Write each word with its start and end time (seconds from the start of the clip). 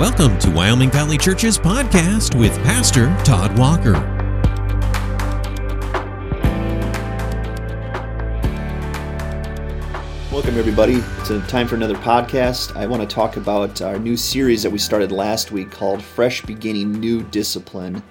Welcome 0.00 0.36
to 0.40 0.50
Wyoming 0.50 0.90
Valley 0.90 1.16
Church's 1.16 1.56
podcast 1.56 2.36
with 2.36 2.52
Pastor 2.64 3.16
Todd 3.22 3.56
Walker. 3.56 3.92
Welcome, 10.32 10.58
everybody. 10.58 10.94
It's 10.94 11.48
time 11.48 11.68
for 11.68 11.76
another 11.76 11.94
podcast. 11.94 12.74
I 12.74 12.88
want 12.88 13.08
to 13.08 13.14
talk 13.14 13.36
about 13.36 13.82
our 13.82 14.00
new 14.00 14.16
series 14.16 14.64
that 14.64 14.70
we 14.70 14.78
started 14.78 15.12
last 15.12 15.52
week 15.52 15.70
called 15.70 16.02
Fresh 16.02 16.42
Beginning 16.42 16.90
New 16.90 17.22
Discipline. 17.22 18.02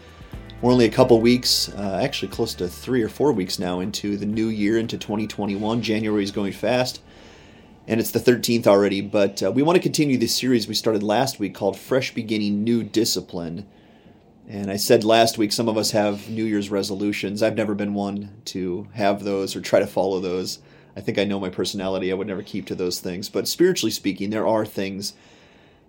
We're 0.62 0.72
only 0.72 0.86
a 0.86 0.90
couple 0.90 1.20
weeks, 1.20 1.68
uh, 1.76 2.00
actually 2.02 2.30
close 2.30 2.54
to 2.54 2.70
three 2.70 3.04
or 3.04 3.10
four 3.10 3.34
weeks 3.34 3.60
now 3.60 3.82
into 3.82 4.16
the 4.16 4.26
new 4.26 4.48
year, 4.48 4.78
into 4.78 4.98
2021. 4.98 5.82
January 5.82 6.24
is 6.24 6.32
going 6.32 6.54
fast 6.54 7.02
and 7.88 8.00
it's 8.00 8.12
the 8.12 8.20
13th 8.20 8.68
already. 8.68 9.02
But 9.02 9.44
uh, 9.44 9.52
we 9.52 9.64
want 9.64 9.76
to 9.76 9.82
continue 9.82 10.18
this 10.18 10.36
series 10.36 10.68
we 10.68 10.74
started 10.74 11.04
last 11.04 11.40
week 11.40 11.54
called 11.54 11.78
Fresh 11.78 12.14
Beginning 12.14 12.64
New 12.64 12.84
Discipline. 12.84 13.68
And 14.48 14.70
I 14.70 14.76
said 14.76 15.04
last 15.04 15.38
week 15.38 15.52
some 15.52 15.70
of 15.70 15.78
us 15.78 15.92
have 15.92 16.30
New 16.30 16.44
Year's 16.44 16.70
resolutions. 16.70 17.42
I've 17.42 17.56
never 17.56 17.76
been 17.76 17.94
one 17.94 18.42
to 18.46 18.88
have 18.94 19.24
those 19.24 19.56
or 19.56 19.62
try 19.62 19.80
to 19.80 19.88
follow 19.88 20.20
those. 20.20 20.60
I 20.96 21.02
think 21.02 21.18
I 21.18 21.24
know 21.24 21.40
my 21.40 21.50
personality. 21.50 22.12
I 22.12 22.16
would 22.16 22.28
never 22.28 22.44
keep 22.44 22.68
to 22.68 22.76
those 22.76 23.00
things. 23.00 23.30
But 23.30 23.48
spiritually 23.48 23.92
speaking, 23.92 24.30
there 24.30 24.48
are 24.48 24.66
things 24.66 25.14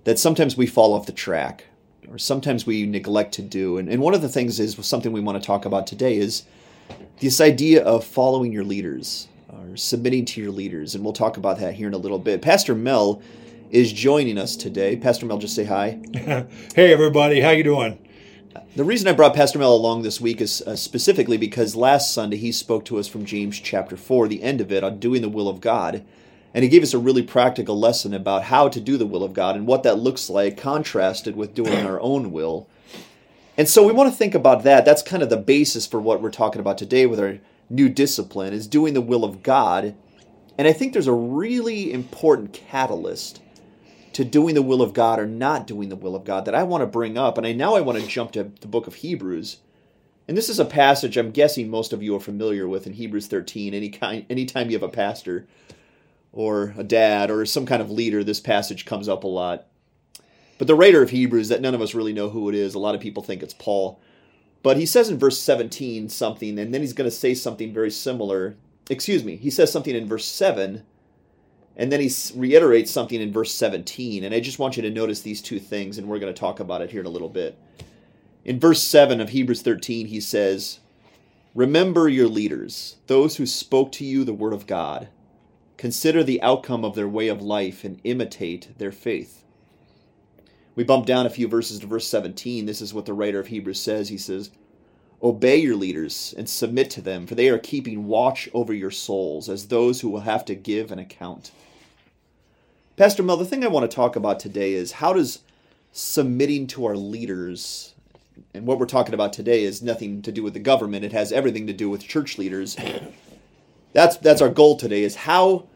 that 0.04 0.18
sometimes 0.18 0.56
we 0.56 0.66
fall 0.66 0.95
off 0.95 1.06
the 1.06 1.12
track 1.12 1.65
or 2.09 2.18
sometimes 2.18 2.66
we 2.66 2.87
neglect 2.87 3.34
to 3.34 3.42
do. 3.42 3.79
And, 3.79 3.88
and 3.88 4.01
one 4.01 4.15
of 4.15 4.23
the 4.23 4.29
things 4.29 4.60
is 4.60 4.76
something 4.87 5.12
we 5.12 5.20
want 5.20 5.40
to 5.40 5.46
talk 5.46 5.65
about 5.65 5.87
today 5.87 6.16
is 6.16 6.45
this 7.20 7.40
idea 7.40 7.82
of 7.82 8.04
following 8.04 8.52
your 8.52 8.65
leaders 8.65 9.29
or 9.54 9.76
submitting 9.76 10.24
to 10.26 10.40
your 10.40 10.50
leaders. 10.50 10.94
And 10.94 11.04
we'll 11.04 11.12
talk 11.12 11.36
about 11.36 11.58
that 11.58 11.74
here 11.74 11.88
in 11.88 11.95
a 11.95 11.98
little 11.98 12.18
bit. 12.18 12.42
Pastor 12.42 12.74
Mel 12.74 13.22
is 13.70 13.92
joining 13.92 14.38
us 14.38 14.56
today. 14.56 14.96
Pastor 14.96 15.26
Mel, 15.26 15.38
just 15.38 15.54
say 15.54 15.64
hi. 15.64 16.00
hey, 16.74 16.92
everybody. 16.92 17.40
How 17.40 17.50
you 17.50 17.64
doing? 17.64 17.98
The 18.76 18.84
reason 18.84 19.09
I 19.09 19.12
brought 19.12 19.34
Pastor 19.34 19.59
Mel 19.59 19.74
along 19.74 20.02
this 20.02 20.20
week 20.20 20.40
is 20.40 20.62
uh, 20.62 20.76
specifically 20.76 21.37
because 21.37 21.74
last 21.74 22.12
Sunday 22.12 22.37
he 22.37 22.52
spoke 22.52 22.84
to 22.87 22.98
us 22.98 23.09
from 23.09 23.24
James 23.24 23.59
chapter 23.59 23.96
4, 23.96 24.29
the 24.29 24.42
end 24.42 24.60
of 24.60 24.70
it, 24.70 24.84
on 24.84 24.98
doing 24.98 25.23
the 25.23 25.29
will 25.29 25.48
of 25.48 25.60
God. 25.60 26.04
And 26.52 26.62
he 26.62 26.68
gave 26.68 26.84
us 26.84 26.95
a 26.95 26.98
really 26.98 27.23
practical 27.23 27.79
lesson 27.79 28.14
about 28.14 28.45
how 28.45 28.68
to 28.68 28.80
do 28.80 28.96
the 28.96 29.07
will 29.07 29.24
of 29.24 29.32
God 29.32 29.57
and 29.57 29.66
what 29.66 29.82
that 29.82 29.98
looks 29.98 30.30
like, 30.30 30.57
contrasted 30.57 31.34
with 31.34 31.54
doing 31.54 31.84
our 31.84 32.01
own 32.01 32.30
will. 32.30 32.68
And 33.57 33.68
so 33.68 33.84
we 33.84 33.92
want 33.92 34.10
to 34.10 34.16
think 34.16 34.34
about 34.34 34.62
that. 34.64 34.84
That's 34.84 35.02
kind 35.02 35.23
of 35.23 35.30
the 35.30 35.36
basis 35.36 35.86
for 35.86 36.01
what 36.01 36.20
we're 36.23 36.30
talking 36.30 36.60
about 36.60 36.79
today 36.79 37.07
with 37.07 37.20
our 37.20 37.38
new 37.74 37.88
discipline 37.88 38.52
is 38.52 38.66
doing 38.66 38.94
the 38.94 39.00
will 39.00 39.24
of 39.24 39.42
God. 39.42 39.94
And 40.56 40.68
I 40.68 40.72
think 40.72 40.92
there's 40.92 41.06
a 41.06 41.12
really 41.12 41.92
important 41.92 42.52
catalyst 42.52 43.40
to 44.12 44.24
doing 44.24 44.54
the 44.54 44.62
will 44.62 44.80
of 44.80 44.92
God 44.92 45.18
or 45.18 45.26
not 45.26 45.66
doing 45.66 45.88
the 45.88 45.96
will 45.96 46.14
of 46.14 46.24
God 46.24 46.45
that 46.45 46.54
I 46.54 46.62
want 46.62 46.82
to 46.82 46.86
bring 46.86 47.18
up. 47.18 47.36
And 47.36 47.46
I 47.46 47.52
now 47.52 47.74
I 47.74 47.80
want 47.80 48.00
to 48.00 48.06
jump 48.06 48.32
to 48.32 48.45
the 48.60 48.68
book 48.68 48.86
of 48.86 48.96
Hebrews. 48.96 49.58
And 50.26 50.36
this 50.36 50.48
is 50.48 50.58
a 50.58 50.64
passage 50.64 51.16
I'm 51.16 51.32
guessing 51.32 51.68
most 51.68 51.92
of 51.92 52.02
you 52.02 52.16
are 52.16 52.20
familiar 52.20 52.66
with 52.68 52.86
in 52.86 52.95
Hebrews 52.95 53.26
13. 53.26 53.74
Any 53.74 53.90
kind 53.90 54.24
anytime 54.30 54.70
you 54.70 54.76
have 54.76 54.82
a 54.82 54.88
pastor 54.88 55.46
or 56.32 56.74
a 56.78 56.84
dad 56.84 57.30
or 57.30 57.45
some 57.45 57.66
kind 57.66 57.82
of 57.82 57.90
leader, 57.90 58.22
this 58.22 58.40
passage 58.40 58.86
comes 58.86 59.08
up 59.08 59.24
a 59.24 59.28
lot. 59.28 59.66
But 60.58 60.68
the 60.68 60.76
writer 60.76 61.02
of 61.02 61.10
Hebrews, 61.10 61.48
that 61.48 61.60
none 61.60 61.74
of 61.74 61.82
us 61.82 61.95
really 61.95 62.12
know 62.12 62.30
who 62.30 62.48
it 62.48 62.54
is, 62.54 62.74
a 62.74 62.78
lot 62.78 62.95
of 62.95 63.00
people 63.00 63.22
think 63.22 63.42
it's 63.42 63.54
Paul. 63.54 64.00
But 64.65 64.78
he 64.78 64.87
says 64.87 65.10
in 65.10 65.19
verse 65.19 65.38
17 65.38 66.09
something, 66.09 66.59
and 66.59 66.72
then 66.72 66.81
he's 66.81 66.94
going 66.94 67.09
to 67.09 67.15
say 67.15 67.34
something 67.34 67.75
very 67.75 67.91
similar. 67.91 68.56
Excuse 68.88 69.22
me, 69.22 69.37
he 69.37 69.50
says 69.50 69.70
something 69.70 69.94
in 69.94 70.09
verse 70.09 70.25
7, 70.25 70.82
and 71.76 71.93
then 71.93 72.00
he 72.00 72.10
reiterates 72.34 72.91
something 72.91 73.20
in 73.20 73.31
verse 73.31 73.53
17. 73.53 74.25
And 74.25 74.34
I 74.34 74.41
just 74.41 74.59
want 74.59 74.78
you 74.78 74.82
to 74.82 74.91
notice 74.91 75.20
these 75.20 75.42
two 75.42 75.60
things, 75.60 75.98
and 75.98 76.09
we're 76.09 76.19
going 76.19 76.32
to 76.32 76.41
talk 76.41 76.60
about 76.60 76.81
it 76.81 76.91
here 76.91 77.00
in 77.00 77.06
a 77.06 77.10
little 77.10 77.28
bit. 77.28 77.59
In 78.47 78.59
verse 78.59 78.82
7 78.82 79.20
of 79.20 79.28
Hebrews 79.28 79.60
13, 79.60 80.06
he 80.06 80.19
says, 80.19 80.81
Remember 81.54 82.09
your 82.09 82.28
leaders, 82.28 82.96
those 83.06 83.36
who 83.36 83.44
spoke 83.44 83.92
to 83.92 84.04
you 84.04 84.25
the 84.25 84.32
word 84.32 84.54
of 84.54 84.66
God. 84.66 85.08
Consider 85.76 86.25
the 86.25 86.41
outcome 86.41 86.86
of 86.86 86.94
their 86.94 87.08
way 87.08 87.28
of 87.28 87.42
life 87.42 87.84
and 87.84 88.00
imitate 88.02 88.78
their 88.78 88.92
faith. 88.92 89.44
We 90.76 90.84
bump 90.84 91.06
down 91.06 91.26
a 91.26 91.30
few 91.30 91.46
verses 91.46 91.78
to 91.80 91.86
verse 91.86 92.06
17. 92.08 92.66
This 92.66 92.80
is 92.80 92.92
what 92.92 93.06
the 93.06 93.12
writer 93.12 93.38
of 93.38 93.46
Hebrews 93.46 93.80
says. 93.80 94.08
He 94.08 94.18
says, 94.18 94.50
Obey 95.22 95.56
your 95.56 95.76
leaders 95.76 96.34
and 96.36 96.48
submit 96.48 96.90
to 96.90 97.00
them, 97.00 97.26
for 97.26 97.34
they 97.34 97.48
are 97.48 97.58
keeping 97.58 98.06
watch 98.06 98.48
over 98.52 98.74
your 98.74 98.90
souls 98.90 99.48
as 99.48 99.68
those 99.68 100.00
who 100.00 100.10
will 100.10 100.20
have 100.20 100.44
to 100.46 100.54
give 100.54 100.90
an 100.90 100.98
account. 100.98 101.50
Pastor 102.96 103.22
Mel, 103.22 103.36
the 103.36 103.44
thing 103.44 103.64
I 103.64 103.68
want 103.68 103.90
to 103.90 103.94
talk 103.94 104.16
about 104.16 104.38
today 104.38 104.74
is 104.74 104.92
how 104.92 105.12
does 105.12 105.40
submitting 105.92 106.66
to 106.66 106.84
our 106.84 106.96
leaders, 106.96 107.94
and 108.52 108.66
what 108.66 108.78
we're 108.78 108.86
talking 108.86 109.14
about 109.14 109.32
today 109.32 109.62
is 109.62 109.80
nothing 109.80 110.20
to 110.22 110.32
do 110.32 110.42
with 110.42 110.54
the 110.54 110.60
government, 110.60 111.04
it 111.04 111.12
has 111.12 111.32
everything 111.32 111.66
to 111.68 111.72
do 111.72 111.88
with 111.88 112.02
church 112.02 112.36
leaders. 112.36 112.76
That's, 113.92 114.16
that's 114.16 114.42
our 114.42 114.48
goal 114.48 114.76
today, 114.76 115.04
is 115.04 115.14
how 115.14 115.68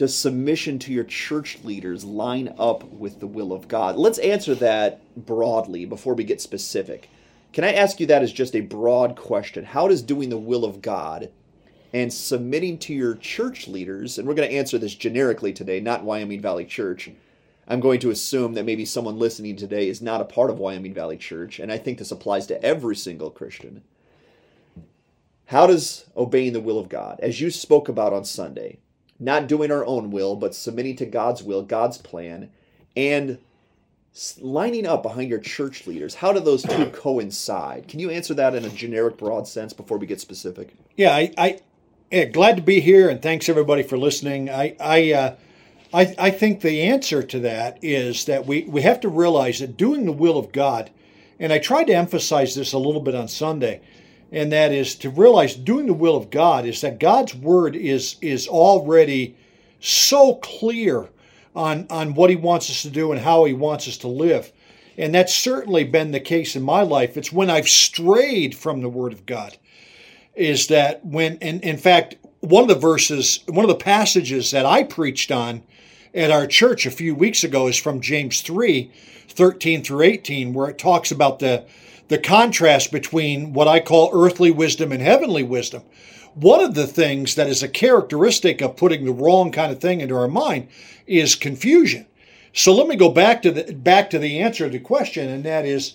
does 0.00 0.16
submission 0.16 0.78
to 0.78 0.94
your 0.94 1.04
church 1.04 1.58
leaders 1.62 2.06
line 2.06 2.54
up 2.58 2.84
with 2.84 3.20
the 3.20 3.26
will 3.26 3.52
of 3.52 3.68
God? 3.68 3.96
Let's 3.96 4.16
answer 4.20 4.54
that 4.54 5.02
broadly 5.14 5.84
before 5.84 6.14
we 6.14 6.24
get 6.24 6.40
specific. 6.40 7.10
Can 7.52 7.64
I 7.64 7.74
ask 7.74 8.00
you 8.00 8.06
that 8.06 8.22
as 8.22 8.32
just 8.32 8.56
a 8.56 8.62
broad 8.62 9.14
question? 9.14 9.62
How 9.62 9.88
does 9.88 10.00
doing 10.00 10.30
the 10.30 10.38
will 10.38 10.64
of 10.64 10.80
God 10.80 11.30
and 11.92 12.10
submitting 12.10 12.78
to 12.78 12.94
your 12.94 13.14
church 13.14 13.68
leaders, 13.68 14.16
and 14.16 14.26
we're 14.26 14.32
going 14.32 14.48
to 14.48 14.56
answer 14.56 14.78
this 14.78 14.94
generically 14.94 15.52
today, 15.52 15.80
not 15.80 16.02
Wyoming 16.02 16.40
Valley 16.40 16.64
Church. 16.64 17.10
I'm 17.68 17.80
going 17.80 18.00
to 18.00 18.10
assume 18.10 18.54
that 18.54 18.64
maybe 18.64 18.86
someone 18.86 19.18
listening 19.18 19.56
today 19.56 19.86
is 19.86 20.00
not 20.00 20.22
a 20.22 20.24
part 20.24 20.48
of 20.48 20.58
Wyoming 20.58 20.94
Valley 20.94 21.18
Church, 21.18 21.58
and 21.58 21.70
I 21.70 21.76
think 21.76 21.98
this 21.98 22.10
applies 22.10 22.46
to 22.46 22.64
every 22.64 22.96
single 22.96 23.28
Christian. 23.28 23.82
How 25.44 25.66
does 25.66 26.06
obeying 26.16 26.54
the 26.54 26.60
will 26.60 26.78
of 26.78 26.88
God, 26.88 27.20
as 27.20 27.42
you 27.42 27.50
spoke 27.50 27.90
about 27.90 28.14
on 28.14 28.24
Sunday, 28.24 28.78
not 29.20 29.46
doing 29.46 29.70
our 29.70 29.84
own 29.84 30.10
will, 30.10 30.34
but 30.34 30.54
submitting 30.54 30.96
to 30.96 31.06
God's 31.06 31.42
will, 31.42 31.62
God's 31.62 31.98
plan, 31.98 32.50
and 32.96 33.38
lining 34.40 34.86
up 34.86 35.02
behind 35.02 35.28
your 35.28 35.38
church 35.38 35.86
leaders. 35.86 36.14
How 36.16 36.32
do 36.32 36.40
those 36.40 36.62
two 36.62 36.86
coincide? 36.86 37.86
Can 37.86 38.00
you 38.00 38.10
answer 38.10 38.34
that 38.34 38.54
in 38.54 38.64
a 38.64 38.70
generic, 38.70 39.18
broad 39.18 39.46
sense 39.46 39.72
before 39.72 39.98
we 39.98 40.06
get 40.06 40.20
specific? 40.20 40.74
Yeah, 40.96 41.14
I, 41.14 41.32
I 41.38 41.60
yeah, 42.10 42.24
glad 42.24 42.56
to 42.56 42.62
be 42.62 42.80
here, 42.80 43.08
and 43.08 43.22
thanks 43.22 43.48
everybody 43.48 43.82
for 43.82 43.96
listening. 43.96 44.50
I, 44.50 44.74
I, 44.80 45.12
uh, 45.12 45.36
I, 45.92 46.14
I 46.18 46.30
think 46.30 46.60
the 46.60 46.82
answer 46.82 47.22
to 47.22 47.38
that 47.40 47.78
is 47.82 48.24
that 48.24 48.46
we 48.46 48.64
we 48.64 48.82
have 48.82 49.00
to 49.00 49.08
realize 49.08 49.60
that 49.60 49.76
doing 49.76 50.06
the 50.06 50.12
will 50.12 50.38
of 50.38 50.50
God, 50.50 50.90
and 51.38 51.52
I 51.52 51.58
tried 51.58 51.84
to 51.84 51.94
emphasize 51.94 52.54
this 52.54 52.72
a 52.72 52.78
little 52.78 53.00
bit 53.00 53.14
on 53.14 53.28
Sunday 53.28 53.80
and 54.32 54.52
that 54.52 54.72
is 54.72 54.94
to 54.96 55.10
realize 55.10 55.54
doing 55.54 55.86
the 55.86 55.92
will 55.92 56.16
of 56.16 56.30
God 56.30 56.64
is 56.64 56.80
that 56.80 57.00
God's 57.00 57.34
word 57.34 57.74
is 57.74 58.16
is 58.20 58.46
already 58.46 59.36
so 59.80 60.34
clear 60.36 61.08
on 61.54 61.86
on 61.90 62.14
what 62.14 62.30
he 62.30 62.36
wants 62.36 62.70
us 62.70 62.82
to 62.82 62.90
do 62.90 63.12
and 63.12 63.20
how 63.20 63.44
he 63.44 63.52
wants 63.52 63.88
us 63.88 63.98
to 63.98 64.08
live. 64.08 64.52
And 64.96 65.14
that's 65.14 65.34
certainly 65.34 65.84
been 65.84 66.10
the 66.10 66.20
case 66.20 66.54
in 66.54 66.62
my 66.62 66.82
life. 66.82 67.16
It's 67.16 67.32
when 67.32 67.50
I've 67.50 67.68
strayed 67.68 68.54
from 68.54 68.82
the 68.82 68.88
word 68.88 69.12
of 69.12 69.26
God 69.26 69.56
is 70.34 70.68
that 70.68 71.04
when 71.04 71.38
and 71.40 71.62
in 71.62 71.76
fact 71.76 72.16
one 72.40 72.62
of 72.62 72.68
the 72.68 72.74
verses 72.74 73.40
one 73.46 73.64
of 73.64 73.68
the 73.68 73.74
passages 73.74 74.50
that 74.52 74.64
I 74.64 74.84
preached 74.84 75.32
on 75.32 75.62
at 76.14 76.30
our 76.30 76.46
church 76.46 76.86
a 76.86 76.90
few 76.90 77.14
weeks 77.14 77.44
ago 77.44 77.66
is 77.66 77.76
from 77.76 78.00
James 78.00 78.40
3 78.40 78.90
13 79.28 79.82
through 79.82 80.02
18 80.02 80.52
where 80.52 80.68
it 80.68 80.78
talks 80.78 81.10
about 81.10 81.40
the 81.40 81.66
the 82.10 82.18
contrast 82.18 82.90
between 82.90 83.52
what 83.52 83.68
I 83.68 83.78
call 83.78 84.10
earthly 84.12 84.50
wisdom 84.50 84.90
and 84.90 85.00
heavenly 85.00 85.44
wisdom. 85.44 85.84
One 86.34 86.60
of 86.60 86.74
the 86.74 86.88
things 86.88 87.36
that 87.36 87.46
is 87.46 87.62
a 87.62 87.68
characteristic 87.68 88.60
of 88.60 88.76
putting 88.76 89.04
the 89.04 89.12
wrong 89.12 89.52
kind 89.52 89.70
of 89.70 89.80
thing 89.80 90.00
into 90.00 90.16
our 90.16 90.26
mind 90.26 90.66
is 91.06 91.36
confusion. 91.36 92.06
So 92.52 92.74
let 92.74 92.88
me 92.88 92.96
go 92.96 93.10
back 93.10 93.42
to 93.42 93.52
the 93.52 93.72
back 93.72 94.10
to 94.10 94.18
the 94.18 94.40
answer 94.40 94.64
to 94.64 94.70
the 94.70 94.80
question, 94.80 95.28
and 95.28 95.44
that 95.44 95.64
is, 95.64 95.94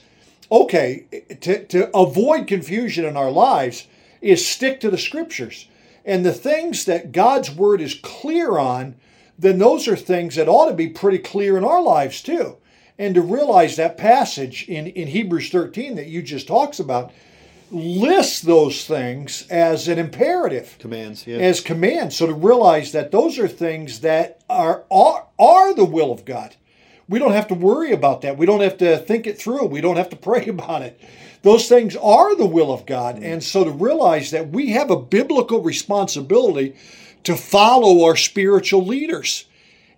okay, 0.50 1.06
to, 1.42 1.66
to 1.66 1.98
avoid 1.98 2.48
confusion 2.48 3.04
in 3.04 3.18
our 3.18 3.32
lives 3.32 3.88
is 4.22 4.48
stick 4.48 4.80
to 4.80 4.90
the 4.90 4.98
scriptures. 4.98 5.68
And 6.06 6.26
the 6.26 6.32
things 6.32 6.86
that 6.86 7.12
God's 7.12 7.52
word 7.52 7.82
is 7.82 7.94
clear 7.94 8.58
on, 8.58 8.96
then 9.38 9.58
those 9.58 9.86
are 9.90 9.98
things 9.98 10.36
that 10.36 10.48
ought 10.48 10.70
to 10.70 10.76
be 10.76 10.88
pretty 10.88 11.20
clear 11.20 11.58
in 11.58 11.66
our 11.66 11.82
lives 11.82 12.22
too 12.22 12.56
and 12.98 13.16
to 13.16 13.22
realize 13.22 13.76
that 13.76 13.98
passage 13.98 14.68
in, 14.70 14.88
in 14.88 15.08
Hebrews 15.08 15.50
13 15.50 15.96
that 15.96 16.08
you 16.08 16.22
just 16.22 16.48
talks 16.48 16.80
about 16.80 17.12
lists 17.72 18.42
those 18.42 18.86
things 18.86 19.48
as 19.50 19.88
an 19.88 20.00
imperative. 20.00 20.78
Commands 20.80 21.26
yeah. 21.28 21.38
as 21.38 21.62
commands. 21.62 22.16
So 22.16 22.28
to 22.28 22.34
realize 22.34 22.92
that 22.94 23.12
those 23.12 23.40
are 23.40 23.48
things 23.48 24.02
that 24.02 24.42
are, 24.50 24.84
are 24.92 25.26
are 25.38 25.74
the 25.74 25.86
will 25.86 26.12
of 26.12 26.26
God. 26.26 26.56
We 27.08 27.20
don't 27.20 27.34
have 27.34 27.48
to 27.50 27.56
worry 27.56 27.92
about 27.92 28.22
that. 28.22 28.38
We 28.38 28.46
don't 28.46 28.62
have 28.62 28.78
to 28.80 28.98
think 28.98 29.28
it 29.28 29.38
through. 29.38 29.66
We 29.66 29.82
don't 29.82 29.98
have 29.98 30.10
to 30.10 30.16
pray 30.16 30.48
about 30.48 30.82
it. 30.82 31.00
Those 31.42 31.68
things 31.68 31.96
are 31.96 32.36
the 32.36 32.48
will 32.48 32.72
of 32.72 32.86
God. 32.86 33.18
Mm. 33.18 33.34
And 33.34 33.44
so 33.44 33.64
to 33.64 33.72
realize 33.72 34.32
that 34.32 34.50
we 34.50 34.70
have 34.72 34.90
a 34.90 35.00
biblical 35.00 35.62
responsibility 35.62 36.76
to 37.24 37.36
follow 37.36 38.06
our 38.06 38.16
spiritual 38.16 38.86
leaders 38.86 39.46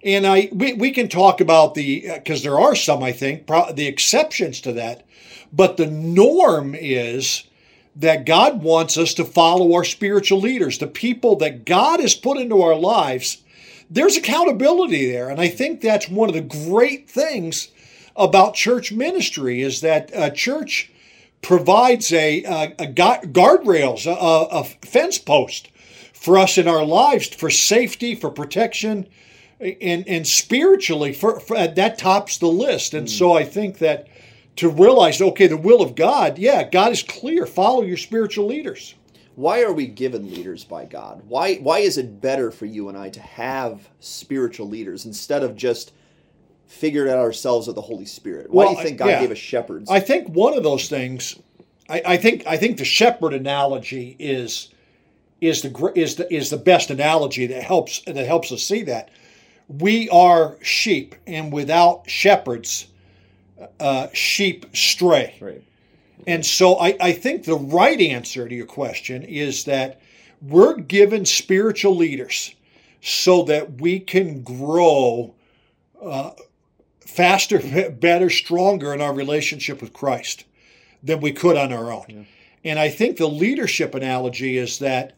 And 0.07 0.25
I 0.25 0.47
we, 0.53 0.71
we 0.71 0.91
can 0.91 1.09
talk 1.09 1.41
about 1.41 1.73
the 1.75 2.09
uh, 2.09 2.15
because 2.15 2.41
there 2.41 2.57
are 2.57 2.75
some 2.75 3.03
I 3.03 3.11
think 3.11 3.45
pro, 3.45 3.73
the 3.73 3.87
exceptions 3.87 4.61
to 4.61 4.71
that, 4.71 5.05
but 5.51 5.75
the 5.75 5.85
norm 5.85 6.73
is 6.73 7.43
that 7.93 8.25
God 8.25 8.63
wants 8.63 8.97
us 8.97 9.13
to 9.15 9.25
follow 9.25 9.73
our 9.73 9.83
spiritual 9.83 10.39
leaders, 10.39 10.77
the 10.77 10.87
people 10.87 11.35
that 11.37 11.65
God 11.65 11.99
has 11.99 12.15
put 12.15 12.37
into 12.37 12.61
our 12.61 12.75
lives. 12.75 13.43
There's 13.89 14.15
accountability 14.15 15.11
there, 15.11 15.29
and 15.29 15.41
I 15.41 15.49
think 15.49 15.81
that's 15.81 16.09
one 16.09 16.29
of 16.29 16.35
the 16.35 16.69
great 16.69 17.09
things 17.09 17.69
about 18.15 18.53
church 18.53 18.91
ministry 18.93 19.61
is 19.61 19.81
that 19.81 20.09
a 20.13 20.31
church 20.31 20.89
provides 21.41 22.13
a, 22.13 22.43
a, 22.43 22.63
a 22.79 22.87
guardrails, 22.87 24.05
a, 24.05 24.57
a 24.57 24.63
fence 24.63 25.17
post 25.17 25.69
for 26.13 26.37
us 26.37 26.57
in 26.57 26.67
our 26.67 26.85
lives 26.85 27.27
for 27.27 27.49
safety, 27.49 28.15
for 28.15 28.29
protection, 28.29 29.07
and 29.59 30.07
and 30.07 30.27
spiritually 30.27 31.13
for, 31.13 31.39
for 31.39 31.67
that 31.67 31.97
tops 31.97 32.37
the 32.37 32.47
list. 32.47 32.93
And 32.93 33.07
mm. 33.07 33.09
so 33.09 33.33
I 33.33 33.43
think 33.43 33.79
that 33.79 34.07
to 34.57 34.69
realize, 34.69 35.21
okay, 35.21 35.47
the 35.47 35.57
will 35.57 35.81
of 35.81 35.95
God, 35.95 36.37
yeah, 36.37 36.67
God 36.67 36.91
is 36.91 37.03
clear. 37.03 37.45
Follow 37.45 37.83
your 37.83 37.97
spiritual 37.97 38.47
leaders. 38.47 38.95
Why 39.35 39.61
are 39.61 39.71
we 39.71 39.85
given 39.85 40.31
leaders 40.31 40.63
by 40.63 40.85
God? 40.85 41.21
Why 41.27 41.55
why 41.57 41.79
is 41.79 41.97
it 41.97 42.21
better 42.21 42.51
for 42.51 42.65
you 42.65 42.89
and 42.89 42.97
I 42.97 43.09
to 43.09 43.21
have 43.21 43.87
spiritual 43.99 44.67
leaders 44.67 45.05
instead 45.05 45.43
of 45.43 45.55
just 45.55 45.93
figure 46.65 47.05
it 47.05 47.09
out 47.09 47.19
ourselves 47.19 47.67
with 47.67 47.75
the 47.75 47.81
Holy 47.81 48.05
Spirit? 48.05 48.49
Why 48.49 48.65
well, 48.65 48.73
do 48.73 48.79
you 48.79 48.85
think 48.85 48.97
God 48.97 49.07
yeah, 49.09 49.21
gave 49.21 49.31
us 49.31 49.37
shepherds? 49.37 49.89
I 49.89 49.99
think 49.99 50.29
one 50.29 50.57
of 50.57 50.63
those 50.63 50.89
things. 50.89 51.39
I, 51.89 52.01
I 52.05 52.17
think 52.17 52.45
I 52.47 52.57
think 52.57 52.77
the 52.77 52.85
shepherd 52.85 53.33
analogy 53.33 54.15
is 54.19 54.69
is 55.39 55.61
the 55.61 55.91
is 55.95 56.15
the 56.15 56.33
is 56.33 56.49
the 56.49 56.57
best 56.57 56.89
analogy 56.89 57.45
that 57.47 57.63
helps 57.63 58.01
that 58.01 58.25
helps 58.25 58.51
us 58.51 58.63
see 58.63 58.81
that 58.83 59.09
we 59.67 60.09
are 60.09 60.57
sheep, 60.61 61.15
and 61.25 61.51
without 61.51 62.09
shepherds, 62.09 62.87
uh, 63.79 64.07
sheep 64.13 64.65
stray. 64.73 65.35
Right. 65.41 65.63
And 66.25 66.45
so 66.45 66.75
I, 66.79 66.95
I 66.99 67.11
think 67.13 67.45
the 67.45 67.55
right 67.55 67.99
answer 67.99 68.47
to 68.47 68.55
your 68.55 68.65
question 68.65 69.23
is 69.23 69.65
that 69.65 70.01
we're 70.41 70.75
given 70.75 71.25
spiritual 71.25 71.95
leaders 71.95 72.53
so 73.01 73.43
that 73.43 73.81
we 73.81 73.99
can 73.99 74.43
grow 74.43 75.33
uh, 76.01 76.31
faster, 76.99 77.59
better, 77.91 78.29
stronger 78.29 78.93
in 78.93 79.01
our 79.01 79.13
relationship 79.13 79.81
with 79.81 79.93
Christ 79.93 80.45
than 81.01 81.21
we 81.21 81.31
could 81.31 81.57
on 81.57 81.71
our 81.71 81.91
own. 81.91 82.05
Yeah. 82.07 82.23
And 82.63 82.79
I 82.79 82.89
think 82.89 83.17
the 83.17 83.29
leadership 83.29 83.95
analogy 83.95 84.57
is 84.57 84.79
that 84.79 85.13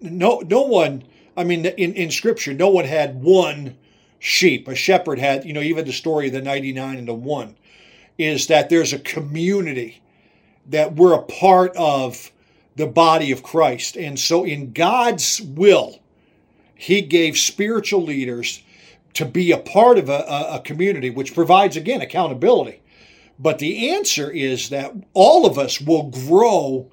no 0.00 0.42
no 0.46 0.62
one 0.62 1.02
I 1.36 1.42
mean 1.42 1.66
in, 1.66 1.94
in 1.94 2.10
scripture 2.12 2.54
no 2.54 2.68
one 2.68 2.84
had 2.84 3.20
one 3.20 3.76
sheep. 4.22 4.68
A 4.68 4.74
shepherd 4.76 5.18
had, 5.18 5.44
you 5.44 5.52
know, 5.52 5.60
even 5.60 5.84
the 5.84 5.92
story 5.92 6.28
of 6.28 6.32
the 6.32 6.40
99 6.40 6.96
and 6.96 7.08
the 7.08 7.12
one 7.12 7.56
is 8.16 8.46
that 8.46 8.70
there's 8.70 8.92
a 8.92 8.98
community 9.00 10.00
that 10.68 10.94
we're 10.94 11.14
a 11.14 11.22
part 11.22 11.74
of 11.76 12.30
the 12.76 12.86
body 12.86 13.32
of 13.32 13.42
Christ. 13.42 13.96
And 13.96 14.16
so 14.16 14.44
in 14.44 14.72
God's 14.72 15.40
will, 15.40 15.98
he 16.76 17.02
gave 17.02 17.36
spiritual 17.36 18.00
leaders 18.00 18.62
to 19.14 19.24
be 19.24 19.50
a 19.50 19.58
part 19.58 19.98
of 19.98 20.08
a, 20.08 20.24
a, 20.52 20.60
community, 20.60 21.10
which 21.10 21.34
provides, 21.34 21.76
again, 21.76 22.00
accountability. 22.00 22.80
But 23.40 23.58
the 23.58 23.90
answer 23.90 24.30
is 24.30 24.68
that 24.68 24.94
all 25.14 25.46
of 25.46 25.58
us 25.58 25.80
will 25.80 26.04
grow 26.04 26.88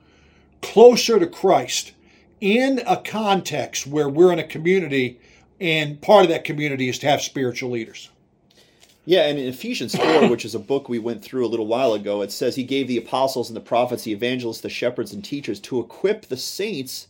closer 0.63 1.19
to 1.19 1.27
Christ 1.27 1.93
in 2.41 2.81
a 2.87 2.97
context 2.97 3.85
where 3.85 4.09
we're 4.09 4.33
in 4.33 4.39
a 4.39 4.43
community 4.43 5.19
and 5.59 6.01
part 6.01 6.23
of 6.23 6.29
that 6.29 6.44
community 6.44 6.89
is 6.89 7.00
to 7.00 7.07
have 7.07 7.21
spiritual 7.21 7.71
leaders. 7.71 8.09
Yeah, 9.06 9.25
and 9.27 9.39
in 9.39 9.47
Ephesians 9.47 9.95
4, 9.95 10.27
which 10.29 10.45
is 10.45 10.56
a 10.56 10.59
book 10.59 10.88
we 10.88 11.00
went 11.00 11.23
through 11.23 11.45
a 11.45 11.50
little 11.50 11.67
while 11.67 11.94
ago, 11.94 12.21
it 12.21 12.31
says 12.31 12.56
he 12.56 12.63
gave 12.63 12.88
the 12.88 12.97
apostles 12.97 13.50
and 13.50 13.57
the 13.57 13.61
prophets, 13.61 14.03
the 14.03 14.13
evangelists, 14.13 14.61
the 14.61 14.69
shepherds, 14.69 15.13
and 15.13 15.23
teachers 15.23 15.59
to 15.61 15.79
equip 15.79 16.27
the 16.27 16.38
saints 16.38 17.07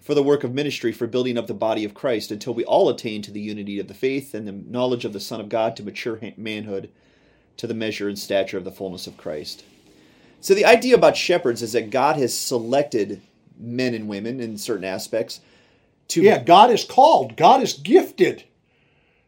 for 0.00 0.14
the 0.14 0.22
work 0.22 0.44
of 0.44 0.54
ministry 0.54 0.92
for 0.92 1.08
building 1.08 1.36
up 1.36 1.48
the 1.48 1.54
body 1.54 1.84
of 1.84 1.94
Christ 1.94 2.30
until 2.30 2.54
we 2.54 2.64
all 2.64 2.88
attain 2.88 3.22
to 3.22 3.32
the 3.32 3.40
unity 3.40 3.80
of 3.80 3.88
the 3.88 3.94
faith 3.94 4.34
and 4.34 4.46
the 4.46 4.52
knowledge 4.52 5.04
of 5.04 5.12
the 5.12 5.18
Son 5.18 5.40
of 5.40 5.48
God 5.48 5.74
to 5.76 5.82
mature 5.82 6.20
manhood 6.36 6.90
to 7.56 7.66
the 7.66 7.74
measure 7.74 8.08
and 8.08 8.16
stature 8.16 8.56
of 8.56 8.62
the 8.62 8.70
fullness 8.70 9.08
of 9.08 9.16
Christ. 9.16 9.64
So 10.40 10.54
the 10.54 10.64
idea 10.64 10.94
about 10.94 11.16
shepherds 11.16 11.60
is 11.60 11.72
that 11.72 11.90
God 11.90 12.16
has 12.18 12.32
selected 12.32 13.20
men 13.58 13.94
and 13.94 14.06
women 14.06 14.38
in 14.38 14.58
certain 14.58 14.84
aspects 14.84 15.40
to 16.08 16.22
yeah 16.22 16.42
god 16.42 16.70
is 16.70 16.84
called 16.84 17.36
god 17.36 17.62
is 17.62 17.74
gifted. 17.74 18.44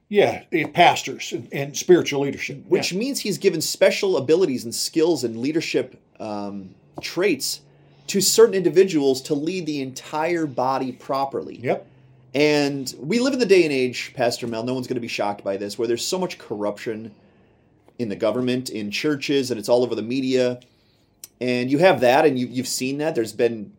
Yeah 0.08 0.44
pastors 0.72 1.32
and, 1.32 1.48
and 1.52 1.76
spiritual 1.76 2.22
leadership 2.22 2.64
which 2.66 2.92
yeah. 2.92 2.98
means 2.98 3.20
he's 3.20 3.36
given 3.36 3.60
special 3.60 4.16
abilities 4.16 4.64
and 4.64 4.75
skills 4.75 5.22
and 5.25 5.38
leadership 5.38 6.00
um, 6.19 6.75
traits 7.00 7.60
to 8.08 8.20
certain 8.20 8.54
individuals 8.54 9.20
to 9.22 9.34
lead 9.34 9.66
the 9.66 9.82
entire 9.82 10.46
body 10.46 10.92
properly. 10.92 11.58
Yep. 11.58 11.86
And 12.34 12.92
we 12.98 13.20
live 13.20 13.34
in 13.34 13.38
the 13.38 13.46
day 13.46 13.64
and 13.64 13.72
age 13.72 14.12
pastor 14.14 14.46
mel 14.46 14.62
no 14.64 14.75
one's 14.75 14.86
going 14.86 14.96
to 14.96 15.00
be 15.00 15.08
shocked 15.08 15.44
by 15.44 15.56
this 15.56 15.78
where 15.78 15.88
there's 15.88 16.04
so 16.04 16.19
much 16.19 16.38
corruption 16.38 17.14
in 17.98 18.08
the 18.08 18.16
government 18.16 18.70
in 18.70 18.90
churches 18.90 19.50
and 19.50 19.58
it's 19.58 19.69
all 19.69 19.82
over 19.82 19.94
the 19.94 20.02
media. 20.02 20.60
And 21.40 21.70
you 21.70 21.78
have 21.78 22.00
that 22.00 22.26
and 22.26 22.38
you, 22.38 22.46
you've 22.46 22.69
seen 22.69 22.98
that. 22.98 23.14
There's 23.14 23.32
been 23.32 23.72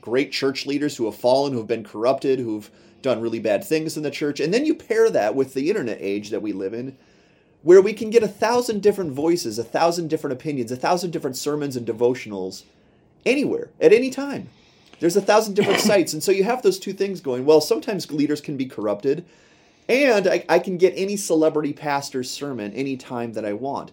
great 0.00 0.32
church 0.32 0.66
leaders 0.66 0.96
who 0.96 1.04
have 1.06 1.14
fallen, 1.14 1.52
who 1.52 1.58
have 1.58 1.66
been 1.66 1.84
corrupted, 1.84 2.38
who've 2.38 2.70
done 3.02 3.20
really 3.20 3.38
bad 3.38 3.64
things 3.64 3.96
in 3.96 4.02
the 4.02 4.10
church. 4.10 4.40
And 4.40 4.52
then 4.52 4.66
you 4.66 4.74
pair 4.74 5.10
that 5.10 5.34
with 5.34 5.54
the 5.54 5.68
internet 5.68 5.98
age 6.00 6.30
that 6.30 6.42
we 6.42 6.52
live 6.52 6.74
in, 6.74 6.96
where 7.62 7.80
we 7.80 7.92
can 7.92 8.10
get 8.10 8.22
a 8.22 8.28
thousand 8.28 8.82
different 8.82 9.12
voices, 9.12 9.58
a 9.58 9.64
thousand 9.64 10.08
different 10.08 10.32
opinions, 10.32 10.72
a 10.72 10.76
thousand 10.76 11.10
different 11.10 11.36
sermons 11.36 11.76
and 11.76 11.86
devotionals 11.86 12.64
anywhere, 13.26 13.68
at 13.80 13.92
any 13.92 14.10
time. 14.10 14.48
There's 14.98 15.16
a 15.16 15.22
thousand 15.22 15.54
different 15.54 15.80
sites. 15.90 16.12
And 16.12 16.22
so 16.22 16.32
you 16.32 16.44
have 16.44 16.62
those 16.62 16.78
two 16.78 16.92
things 16.92 17.20
going. 17.20 17.44
Well, 17.44 17.60
sometimes 17.60 18.10
leaders 18.10 18.40
can 18.40 18.56
be 18.56 18.66
corrupted, 18.66 19.24
and 19.88 20.26
I, 20.26 20.44
I 20.48 20.58
can 20.58 20.78
get 20.78 20.94
any 20.96 21.16
celebrity 21.16 21.72
pastor's 21.72 22.30
sermon 22.30 22.72
anytime 22.72 23.32
that 23.34 23.44
I 23.44 23.52
want. 23.52 23.92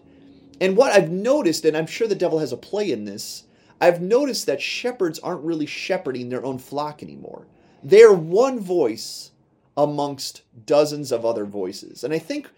And 0.60 0.76
what 0.76 0.92
I've 0.92 1.10
noticed, 1.10 1.64
and 1.64 1.76
I'm 1.76 1.86
sure 1.86 2.08
the 2.08 2.14
devil 2.14 2.38
has 2.38 2.52
a 2.52 2.56
play 2.56 2.90
in 2.90 3.04
this, 3.04 3.44
I've 3.80 4.00
noticed 4.00 4.46
that 4.46 4.60
shepherds 4.60 5.18
aren't 5.20 5.44
really 5.44 5.66
shepherding 5.66 6.28
their 6.28 6.44
own 6.44 6.58
flock 6.58 7.02
anymore. 7.02 7.46
They're 7.82 8.12
one 8.12 8.58
voice 8.60 9.30
amongst 9.76 10.42
dozens 10.66 11.12
of 11.12 11.24
other 11.24 11.44
voices. 11.44 12.02
And 12.02 12.12
I 12.12 12.18
think 12.18 12.50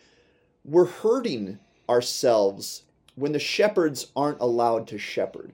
we're 0.65 0.87
hurting 0.87 1.59
ourselves 1.89 2.85
when 3.15 3.33
the 3.33 3.39
shepherds 3.39 4.07
aren't 4.17 4.41
allowed 4.41 4.87
to 4.89 4.99
shepherd 4.99 5.53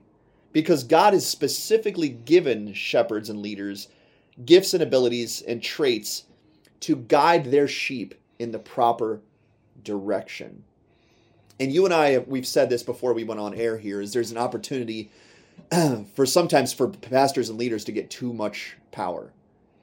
because 0.53 0.83
God 0.83 1.13
has 1.13 1.27
specifically 1.27 2.09
given 2.09 2.73
shepherds 2.73 3.29
and 3.29 3.41
leaders 3.41 3.89
gifts 4.45 4.73
and 4.73 4.83
abilities 4.83 5.41
and 5.41 5.61
traits 5.61 6.23
to 6.81 6.95
guide 6.95 7.45
their 7.45 7.67
sheep 7.67 8.15
in 8.39 8.51
the 8.51 8.59
proper 8.59 9.19
direction. 9.83 10.63
And 11.59 11.71
you 11.71 11.85
and 11.85 11.93
I, 11.93 12.19
we've 12.19 12.45
said 12.45 12.69
this 12.69 12.83
before 12.83 13.13
we 13.13 13.23
went 13.23 13.39
on 13.39 13.55
air 13.55 13.77
here, 13.77 13.99
is 13.99 14.13
there's 14.13 14.31
an 14.31 14.37
opportunity 14.37 15.09
for 16.15 16.25
sometimes 16.25 16.73
for 16.73 16.87
pastors 16.87 17.49
and 17.49 17.57
leaders 17.57 17.83
to 17.85 17.91
get 17.91 18.09
too 18.09 18.33
much 18.33 18.75
power. 18.91 19.31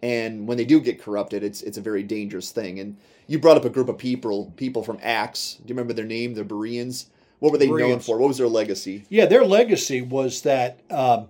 And 0.02 0.46
when 0.46 0.58
they 0.58 0.64
do 0.64 0.80
get 0.80 1.00
corrupted, 1.00 1.42
it's 1.42 1.62
it's 1.62 1.78
a 1.78 1.82
very 1.82 2.02
dangerous 2.02 2.50
thing. 2.50 2.78
And 2.78 2.96
you 3.26 3.38
brought 3.38 3.56
up 3.56 3.64
a 3.64 3.70
group 3.70 3.88
of 3.88 3.98
people 3.98 4.52
people 4.56 4.82
from 4.82 4.98
Acts. 5.02 5.54
Do 5.54 5.62
you 5.68 5.74
remember 5.74 5.94
their 5.94 6.04
name? 6.04 6.34
The 6.34 6.44
Bereans. 6.44 7.06
What 7.38 7.52
were 7.52 7.58
they 7.58 7.68
Bereans. 7.68 7.88
known 7.88 8.00
for? 8.00 8.18
What 8.18 8.28
was 8.28 8.38
their 8.38 8.48
legacy? 8.48 9.04
Yeah, 9.08 9.26
their 9.26 9.44
legacy 9.44 10.02
was 10.02 10.42
that 10.42 10.80
um, 10.90 11.28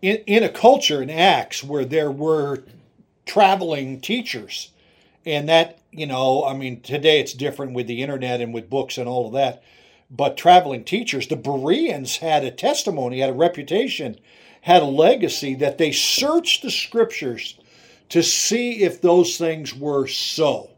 in 0.00 0.18
in 0.26 0.42
a 0.42 0.48
culture 0.48 1.02
in 1.02 1.10
Acts 1.10 1.64
where 1.64 1.84
there 1.84 2.10
were 2.10 2.62
traveling 3.26 4.00
teachers, 4.00 4.70
and 5.26 5.48
that 5.48 5.78
you 5.90 6.06
know, 6.06 6.44
I 6.44 6.54
mean, 6.54 6.80
today 6.80 7.20
it's 7.20 7.32
different 7.32 7.72
with 7.72 7.86
the 7.86 8.02
internet 8.02 8.40
and 8.40 8.54
with 8.54 8.70
books 8.70 8.98
and 8.98 9.08
all 9.08 9.26
of 9.26 9.32
that 9.34 9.62
but 10.10 10.36
traveling 10.36 10.84
teachers. 10.84 11.28
The 11.28 11.36
Bereans 11.36 12.18
had 12.18 12.44
a 12.44 12.50
testimony, 12.50 13.20
had 13.20 13.30
a 13.30 13.34
reputation, 13.34 14.18
had 14.62 14.82
a 14.82 14.86
legacy 14.86 15.54
that 15.56 15.78
they 15.78 15.92
searched 15.92 16.62
the 16.62 16.70
scriptures 16.70 17.58
to 18.08 18.22
see 18.22 18.82
if 18.82 19.00
those 19.00 19.36
things 19.36 19.74
were 19.74 20.06
so. 20.06 20.70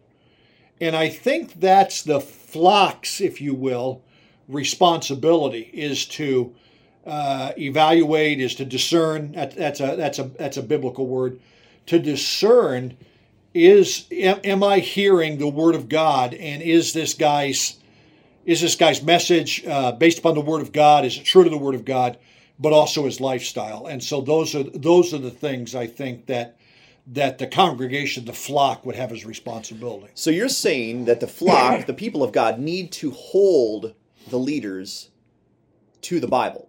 And 0.81 0.95
I 0.95 1.09
think 1.09 1.61
that's 1.61 2.03
the 2.03 2.21
flock's, 2.21 3.21
if 3.21 3.41
you 3.41 3.55
will, 3.55 4.03
responsibility 4.49 5.71
is 5.73 6.07
to 6.07 6.55
uh, 7.07 7.53
evaluate, 7.57 8.41
is 8.41 8.55
to 8.57 8.65
discern. 8.65 9.33
That, 9.33 9.57
that's 9.57 9.81
a 9.81 9.97
that's 9.97 10.19
a 10.19 10.25
that's 10.25 10.57
a 10.57 10.63
biblical 10.63 11.07
word. 11.07 11.41
To 11.87 11.99
discern 11.99 12.97
is 13.55 14.07
am, 14.11 14.41
am 14.45 14.63
I 14.63 14.81
hearing 14.81 15.39
the 15.39 15.49
word 15.49 15.75
of 15.75 15.89
God, 15.89 16.35
and 16.35 16.63
is 16.63 16.93
this 16.93 17.15
guy's 17.15 17.79
is 18.47 18.61
this 18.61 18.77
guy's 18.77 19.03
message 19.03 19.67
uh, 19.67 19.93
based 19.93 20.21
upon 20.21 20.35
the 20.35 20.41
Word 20.41 20.63
of 20.63 20.73
God? 20.73 21.05
Is 21.05 21.19
it 21.19 21.25
true 21.25 21.45
to 21.45 21.51
the 21.51 21.59
Word 21.59 21.75
of 21.75 21.85
God? 21.85 22.17
But 22.59 22.73
also 22.73 23.05
his 23.05 23.21
lifestyle. 23.21 23.87
And 23.87 24.03
so 24.03 24.23
those 24.23 24.55
are 24.55 24.63
those 24.63 25.13
are 25.13 25.19
the 25.19 25.31
things 25.31 25.75
I 25.75 25.87
think 25.87 26.27
that 26.27 26.57
that 27.09 27.39
the 27.39 27.47
congregation, 27.47 28.25
the 28.25 28.33
flock, 28.33 28.87
would 28.87 28.97
have 28.97 29.13
as 29.13 29.27
responsibility. 29.27 30.11
So 30.15 30.31
you're 30.31 30.49
saying 30.49 31.05
that 31.05 31.21
the 31.21 31.27
flock, 31.27 31.87
the 31.87 31.95
people 31.95 32.23
of 32.23 32.33
God, 32.33 32.59
need 32.59 32.93
to 32.93 33.11
hold 33.11 33.95
the 34.29 34.39
leaders 34.39 35.11
to 36.03 36.19
the 36.19 36.27
Bible 36.27 36.69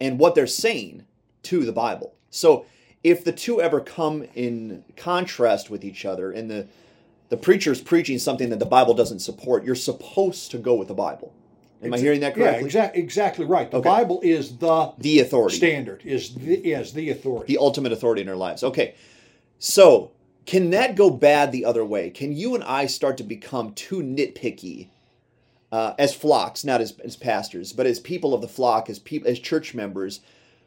and 0.00 0.18
what 0.18 0.34
they're 0.34 0.46
saying 0.46 1.06
to 1.44 1.64
the 1.64 1.72
Bible. 1.72 2.14
So 2.30 2.66
if 3.04 3.24
the 3.24 3.32
two 3.32 3.60
ever 3.60 3.80
come 3.80 4.24
in 4.34 4.84
contrast 4.96 5.70
with 5.70 5.84
each 5.84 6.04
other 6.04 6.32
and 6.32 6.50
the 6.50 6.66
the 7.32 7.38
preacher's 7.38 7.80
preaching 7.80 8.18
something 8.18 8.50
that 8.50 8.58
the 8.58 8.66
Bible 8.66 8.92
doesn't 8.92 9.20
support, 9.20 9.64
you're 9.64 9.74
supposed 9.74 10.50
to 10.50 10.58
go 10.58 10.74
with 10.74 10.88
the 10.88 10.92
Bible. 10.94 11.32
Am 11.82 11.94
I 11.94 11.98
hearing 11.98 12.20
that 12.20 12.34
correctly? 12.34 12.60
Yeah, 12.60 12.66
exactly, 12.66 13.00
exactly 13.02 13.44
right. 13.46 13.70
The 13.70 13.78
Okay. 13.78 13.88
Bible 13.88 14.20
is 14.22 14.58
the 14.58 14.92
The 14.98 15.20
authority. 15.20 15.56
standard, 15.56 16.02
is 16.04 16.34
the, 16.34 16.56
is 16.56 16.92
the 16.92 17.08
authority. 17.08 17.54
the 17.54 17.58
ultimate 17.58 17.90
authority 17.90 18.20
in 18.20 18.28
our 18.28 18.36
lives. 18.36 18.62
Okay. 18.62 18.96
So, 19.58 20.10
can 20.44 20.68
that 20.70 20.94
go 20.94 21.08
bad 21.08 21.52
the 21.52 21.64
other 21.64 21.86
way? 21.86 22.10
Can 22.10 22.32
you 22.36 22.54
and 22.54 22.62
I 22.64 22.84
start 22.84 23.16
to 23.16 23.24
become 23.24 23.72
too 23.72 24.02
nitpicky 24.02 24.88
uh, 25.72 25.94
as 25.98 26.12
flocks, 26.14 26.64
not 26.64 26.82
as, 26.82 26.98
as 27.02 27.16
pastors, 27.16 27.72
but 27.72 27.86
as 27.86 27.98
people 27.98 28.34
of 28.34 28.42
the 28.42 28.48
flock, 28.48 28.90
as 28.90 28.98
people, 28.98 29.26
as 29.30 29.38
church 29.38 29.72
members, 29.72 30.20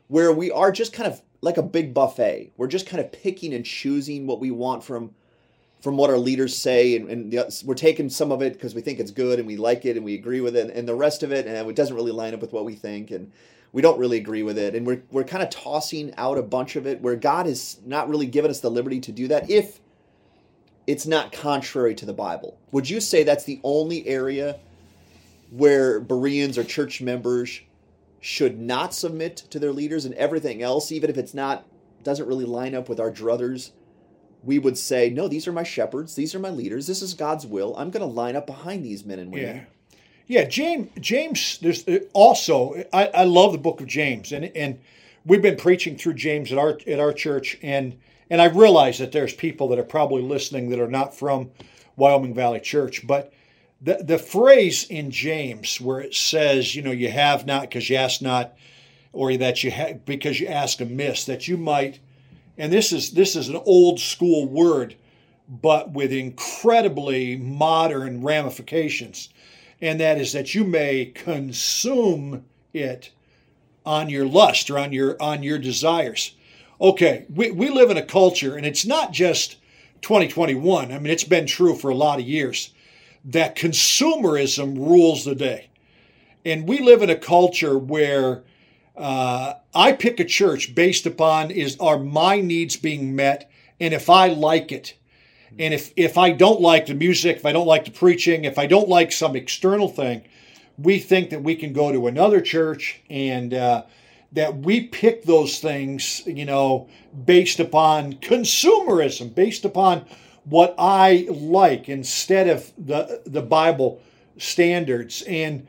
where 0.07 0.33
we 0.33 0.49
are 0.49 0.71
just 0.71 0.93
kind 0.93 1.11
of 1.13 1.21
like 1.41 1.57
a 1.57 1.61
big 1.61 1.93
buffet. 1.93 2.53
We're 2.57 2.65
just 2.65 2.87
kind 2.87 2.99
of 3.05 3.11
picking 3.11 3.53
and 3.53 3.63
choosing 3.63 4.25
what 4.25 4.39
we 4.39 4.49
want 4.49 4.83
from 4.83 5.11
from 5.81 5.97
what 5.97 6.09
our 6.09 6.17
leaders 6.17 6.55
say, 6.55 6.95
and, 6.95 7.09
and 7.09 7.31
the, 7.31 7.63
we're 7.65 7.75
taking 7.75 8.09
some 8.09 8.31
of 8.31 8.41
it 8.41 8.53
because 8.53 8.73
we 8.73 8.81
think 8.81 8.99
it's 8.99 9.11
good 9.11 9.37
and 9.37 9.47
we 9.47 9.55
like 9.57 9.85
it 9.85 9.95
and 9.95 10.03
we 10.03 10.15
agree 10.15 10.41
with 10.41 10.55
it, 10.55 10.71
and 10.75 10.87
the 10.87 10.95
rest 10.95 11.21
of 11.21 11.31
it, 11.31 11.45
and 11.45 11.69
it 11.69 11.75
doesn't 11.75 11.95
really 11.95 12.11
line 12.11 12.33
up 12.33 12.41
with 12.41 12.53
what 12.53 12.65
we 12.65 12.73
think, 12.73 13.11
and 13.11 13.31
we 13.71 13.81
don't 13.81 13.99
really 13.99 14.17
agree 14.17 14.41
with 14.41 14.57
it, 14.57 14.73
and 14.73 14.87
we're 14.87 15.03
we're 15.11 15.23
kind 15.23 15.43
of 15.43 15.49
tossing 15.49 16.13
out 16.15 16.37
a 16.37 16.43
bunch 16.43 16.75
of 16.75 16.87
it 16.87 17.01
where 17.01 17.15
God 17.15 17.45
has 17.45 17.79
not 17.85 18.09
really 18.09 18.25
given 18.25 18.49
us 18.49 18.61
the 18.61 18.71
liberty 18.71 18.99
to 19.01 19.11
do 19.11 19.27
that 19.27 19.49
if 19.49 19.79
it's 20.87 21.05
not 21.05 21.31
contrary 21.31 21.93
to 21.95 22.05
the 22.05 22.13
Bible. 22.13 22.57
Would 22.71 22.89
you 22.89 23.01
say 23.01 23.23
that's 23.23 23.43
the 23.43 23.59
only 23.63 24.07
area 24.07 24.59
where 25.51 25.99
Bereans 25.99 26.57
or 26.57 26.63
church 26.63 27.01
members 27.01 27.61
should 28.21 28.59
not 28.59 28.93
submit 28.93 29.37
to 29.49 29.59
their 29.59 29.73
leaders, 29.73 30.05
and 30.05 30.15
everything 30.15 30.63
else, 30.63 30.91
even 30.91 31.09
if 31.09 31.17
it's 31.17 31.33
not 31.33 31.65
doesn't 32.03 32.27
really 32.27 32.45
line 32.45 32.75
up 32.75 32.87
with 32.87 32.99
our 32.99 33.11
druthers? 33.11 33.71
We 34.45 34.59
would 34.59 34.77
say, 34.77 35.09
no, 35.09 35.27
these 35.27 35.47
are 35.47 35.51
my 35.51 35.63
shepherds, 35.63 36.15
these 36.15 36.35
are 36.35 36.39
my 36.39 36.49
leaders, 36.49 36.87
this 36.87 37.01
is 37.01 37.13
God's 37.13 37.45
will. 37.45 37.75
I'm 37.77 37.89
going 37.89 38.07
to 38.07 38.13
line 38.13 38.35
up 38.35 38.45
behind 38.45 38.85
these 38.85 39.05
men 39.05 39.19
and 39.19 39.31
women. 39.31 39.57
Yeah. 39.57 39.63
Yeah, 40.27 40.45
James. 40.45 40.89
James. 40.99 41.59
There's 41.59 41.87
uh, 41.87 41.99
also. 42.13 42.83
I, 42.91 43.07
I 43.07 43.23
love 43.25 43.51
the 43.51 43.59
book 43.59 43.79
of 43.79 43.87
James, 43.87 44.31
and 44.31 44.45
and 44.55 44.79
we've 45.23 45.41
been 45.41 45.55
preaching 45.55 45.97
through 45.97 46.15
James 46.15 46.51
at 46.51 46.57
our 46.57 46.79
at 46.87 46.99
our 46.99 47.13
church, 47.13 47.57
and 47.61 47.97
and 48.29 48.41
I 48.41 48.45
realize 48.45 48.97
that 48.97 49.11
there's 49.11 49.33
people 49.33 49.67
that 49.67 49.77
are 49.77 49.83
probably 49.83 50.23
listening 50.23 50.69
that 50.69 50.79
are 50.79 50.89
not 50.89 51.15
from 51.15 51.51
Wyoming 51.95 52.33
Valley 52.33 52.59
Church, 52.59 53.05
but 53.05 53.33
the 53.81 54.03
the 54.03 54.17
phrase 54.17 54.85
in 54.85 55.11
James 55.11 55.79
where 55.79 55.99
it 55.99 56.15
says, 56.15 56.75
you 56.75 56.81
know, 56.81 56.91
you 56.91 57.11
have 57.11 57.45
not 57.45 57.61
because 57.61 57.87
you 57.89 57.95
ask 57.95 58.19
not, 58.19 58.55
or 59.13 59.37
that 59.37 59.63
you 59.63 59.69
have 59.69 60.05
because 60.05 60.39
you 60.39 60.47
ask 60.47 60.81
amiss, 60.81 61.25
that 61.25 61.47
you 61.47 61.55
might, 61.55 61.99
and 62.57 62.71
this 62.71 62.91
is 62.91 63.11
this 63.11 63.35
is 63.35 63.49
an 63.49 63.61
old 63.65 63.99
school 63.99 64.47
word, 64.47 64.95
but 65.47 65.91
with 65.91 66.11
incredibly 66.11 67.37
modern 67.37 68.21
ramifications 68.21 69.29
and 69.81 69.99
that 69.99 70.19
is 70.19 70.33
that 70.33 70.55
you 70.55 70.63
may 70.63 71.05
consume 71.05 72.45
it 72.73 73.11
on 73.85 74.09
your 74.09 74.25
lust 74.25 74.69
or 74.69 74.79
on 74.79 74.91
your 74.91 75.21
on 75.21 75.43
your 75.43 75.59
desires. 75.59 76.35
Okay, 76.79 77.25
we, 77.33 77.51
we 77.51 77.69
live 77.69 77.89
in 77.89 77.97
a 77.97 78.05
culture, 78.05 78.55
and 78.55 78.65
it's 78.65 78.85
not 78.85 79.13
just 79.13 79.57
2021. 80.01 80.91
I 80.91 80.99
mean, 80.99 81.13
it's 81.13 81.23
been 81.23 81.45
true 81.45 81.75
for 81.75 81.89
a 81.89 81.95
lot 81.95 82.19
of 82.19 82.27
years 82.27 82.73
that 83.23 83.55
consumerism 83.55 84.75
rules 84.77 85.23
the 85.23 85.35
day, 85.35 85.69
and 86.45 86.67
we 86.67 86.79
live 86.79 87.01
in 87.01 87.09
a 87.09 87.15
culture 87.15 87.77
where 87.77 88.43
uh, 88.97 89.53
I 89.73 89.91
pick 89.91 90.19
a 90.19 90.25
church 90.25 90.73
based 90.73 91.05
upon 91.05 91.51
is 91.51 91.77
are 91.79 91.99
my 91.99 92.39
needs 92.39 92.75
being 92.75 93.15
met, 93.15 93.49
and 93.79 93.93
if 93.93 94.09
I 94.09 94.27
like 94.27 94.71
it, 94.71 94.95
and 95.57 95.73
if, 95.73 95.91
if 95.95 96.17
I 96.17 96.31
don't 96.31 96.61
like 96.61 96.85
the 96.85 96.93
music, 96.93 97.37
if 97.37 97.45
I 97.45 97.51
don't 97.51 97.67
like 97.67 97.85
the 97.85 97.91
preaching, 97.91 98.45
if 98.45 98.57
I 98.57 98.65
don't 98.65 98.89
like 98.89 99.11
some 99.11 99.35
external 99.35 99.87
thing, 99.87 100.23
we 100.77 100.99
think 100.99 101.29
that 101.29 101.43
we 101.43 101.55
can 101.55 101.73
go 101.73 101.91
to 101.91 102.07
another 102.07 102.41
church 102.41 103.01
and 103.09 103.53
uh, 103.53 103.83
that 104.33 104.57
we 104.57 104.87
pick 104.87 105.23
those 105.23 105.59
things, 105.59 106.23
you 106.25 106.45
know, 106.45 106.89
based 107.25 107.59
upon 107.59 108.13
consumerism, 108.13 109.33
based 109.33 109.63
upon 109.63 110.05
what 110.43 110.75
I 110.77 111.27
like 111.29 111.89
instead 111.89 112.49
of 112.49 112.71
the 112.77 113.21
the 113.25 113.41
Bible 113.41 114.01
standards. 114.37 115.21
And 115.23 115.67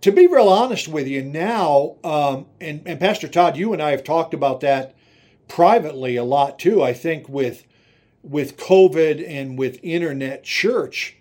to 0.00 0.12
be 0.12 0.26
real 0.26 0.48
honest 0.48 0.88
with 0.88 1.06
you, 1.08 1.22
now, 1.22 1.96
um, 2.04 2.46
and, 2.60 2.82
and 2.86 3.00
Pastor 3.00 3.28
Todd, 3.28 3.56
you 3.56 3.72
and 3.72 3.82
I 3.82 3.90
have 3.90 4.04
talked 4.04 4.34
about 4.34 4.60
that 4.60 4.94
privately 5.48 6.16
a 6.16 6.24
lot 6.24 6.58
too. 6.58 6.82
I 6.82 6.92
think 6.92 7.28
with 7.28 7.66
with 8.22 8.56
COVID 8.56 9.28
and 9.28 9.58
with 9.58 9.80
internet 9.82 10.44
church, 10.44 11.16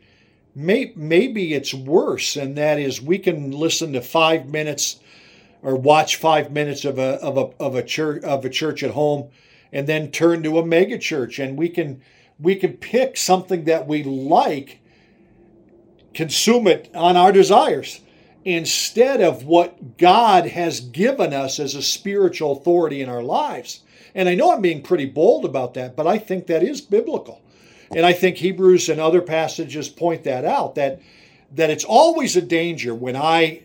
may, 0.54 0.94
maybe 0.96 1.54
it's 1.54 1.74
worse, 1.74 2.36
and 2.36 2.56
that 2.56 2.78
is 2.80 3.02
we 3.02 3.18
can 3.18 3.52
listen 3.52 3.94
to 3.94 4.02
five 4.02 4.48
minutes 4.48 5.00
or 5.64 5.76
watch 5.76 6.16
five 6.16 6.52
minutes 6.52 6.86
of 6.86 7.00
a 7.00 7.16
of 7.22 7.38
a 7.38 7.50
of 7.60 7.76
a 7.76 7.84
church 7.84 8.24
of 8.24 8.46
a 8.46 8.50
church 8.50 8.84
at 8.84 8.92
home, 8.92 9.30
and 9.72 9.88
then 9.88 10.12
turn 10.12 10.44
to 10.44 10.60
a 10.60 10.66
mega 10.66 10.98
church, 10.98 11.40
and 11.40 11.58
we 11.58 11.70
can 11.70 12.02
we 12.40 12.56
can 12.56 12.74
pick 12.74 13.18
something 13.18 13.66
that 13.66 13.88
we 13.88 14.04
like, 14.04 14.80
consume 16.14 16.68
it 16.68 16.90
on 16.94 17.18
our 17.18 17.32
desires. 17.32 18.02
Instead 18.44 19.22
of 19.22 19.44
what 19.44 19.98
God 19.98 20.48
has 20.48 20.80
given 20.80 21.34
us 21.34 21.60
as 21.60 21.76
a 21.76 21.82
spiritual 21.82 22.54
authority 22.54 23.02
in 23.02 23.10
our 23.10 23.24
lives. 23.24 23.82
And 24.16 24.28
I 24.28 24.36
know 24.36 24.52
I'm 24.52 24.62
being 24.62 24.82
pretty 24.82 25.06
bold 25.06 25.46
about 25.46 25.74
that, 25.76 25.96
but 25.96 26.08
I 26.08 26.18
think 26.18 26.48
that 26.48 26.64
is 26.64 26.82
biblical. 26.82 27.42
And 27.96 28.06
I 28.06 28.14
think 28.14 28.38
Hebrews 28.38 28.90
and 28.90 29.00
other 29.00 29.22
passages 29.22 29.90
point 29.90 30.24
that 30.24 30.46
out 30.46 30.76
that 30.76 31.02
that 31.54 31.70
it's 31.70 31.84
always 31.84 32.36
a 32.38 32.42
danger 32.42 32.96
when 32.96 33.16
I 33.16 33.64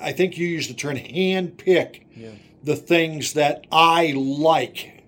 I 0.00 0.12
think 0.12 0.38
you 0.38 0.46
use 0.46 0.68
the 0.68 0.74
term 0.74 0.96
hand 0.96 1.58
pick 1.58 2.06
Yeah. 2.16 2.30
the 2.62 2.76
things 2.76 3.32
that 3.34 3.66
I 3.72 4.12
like. 4.16 5.02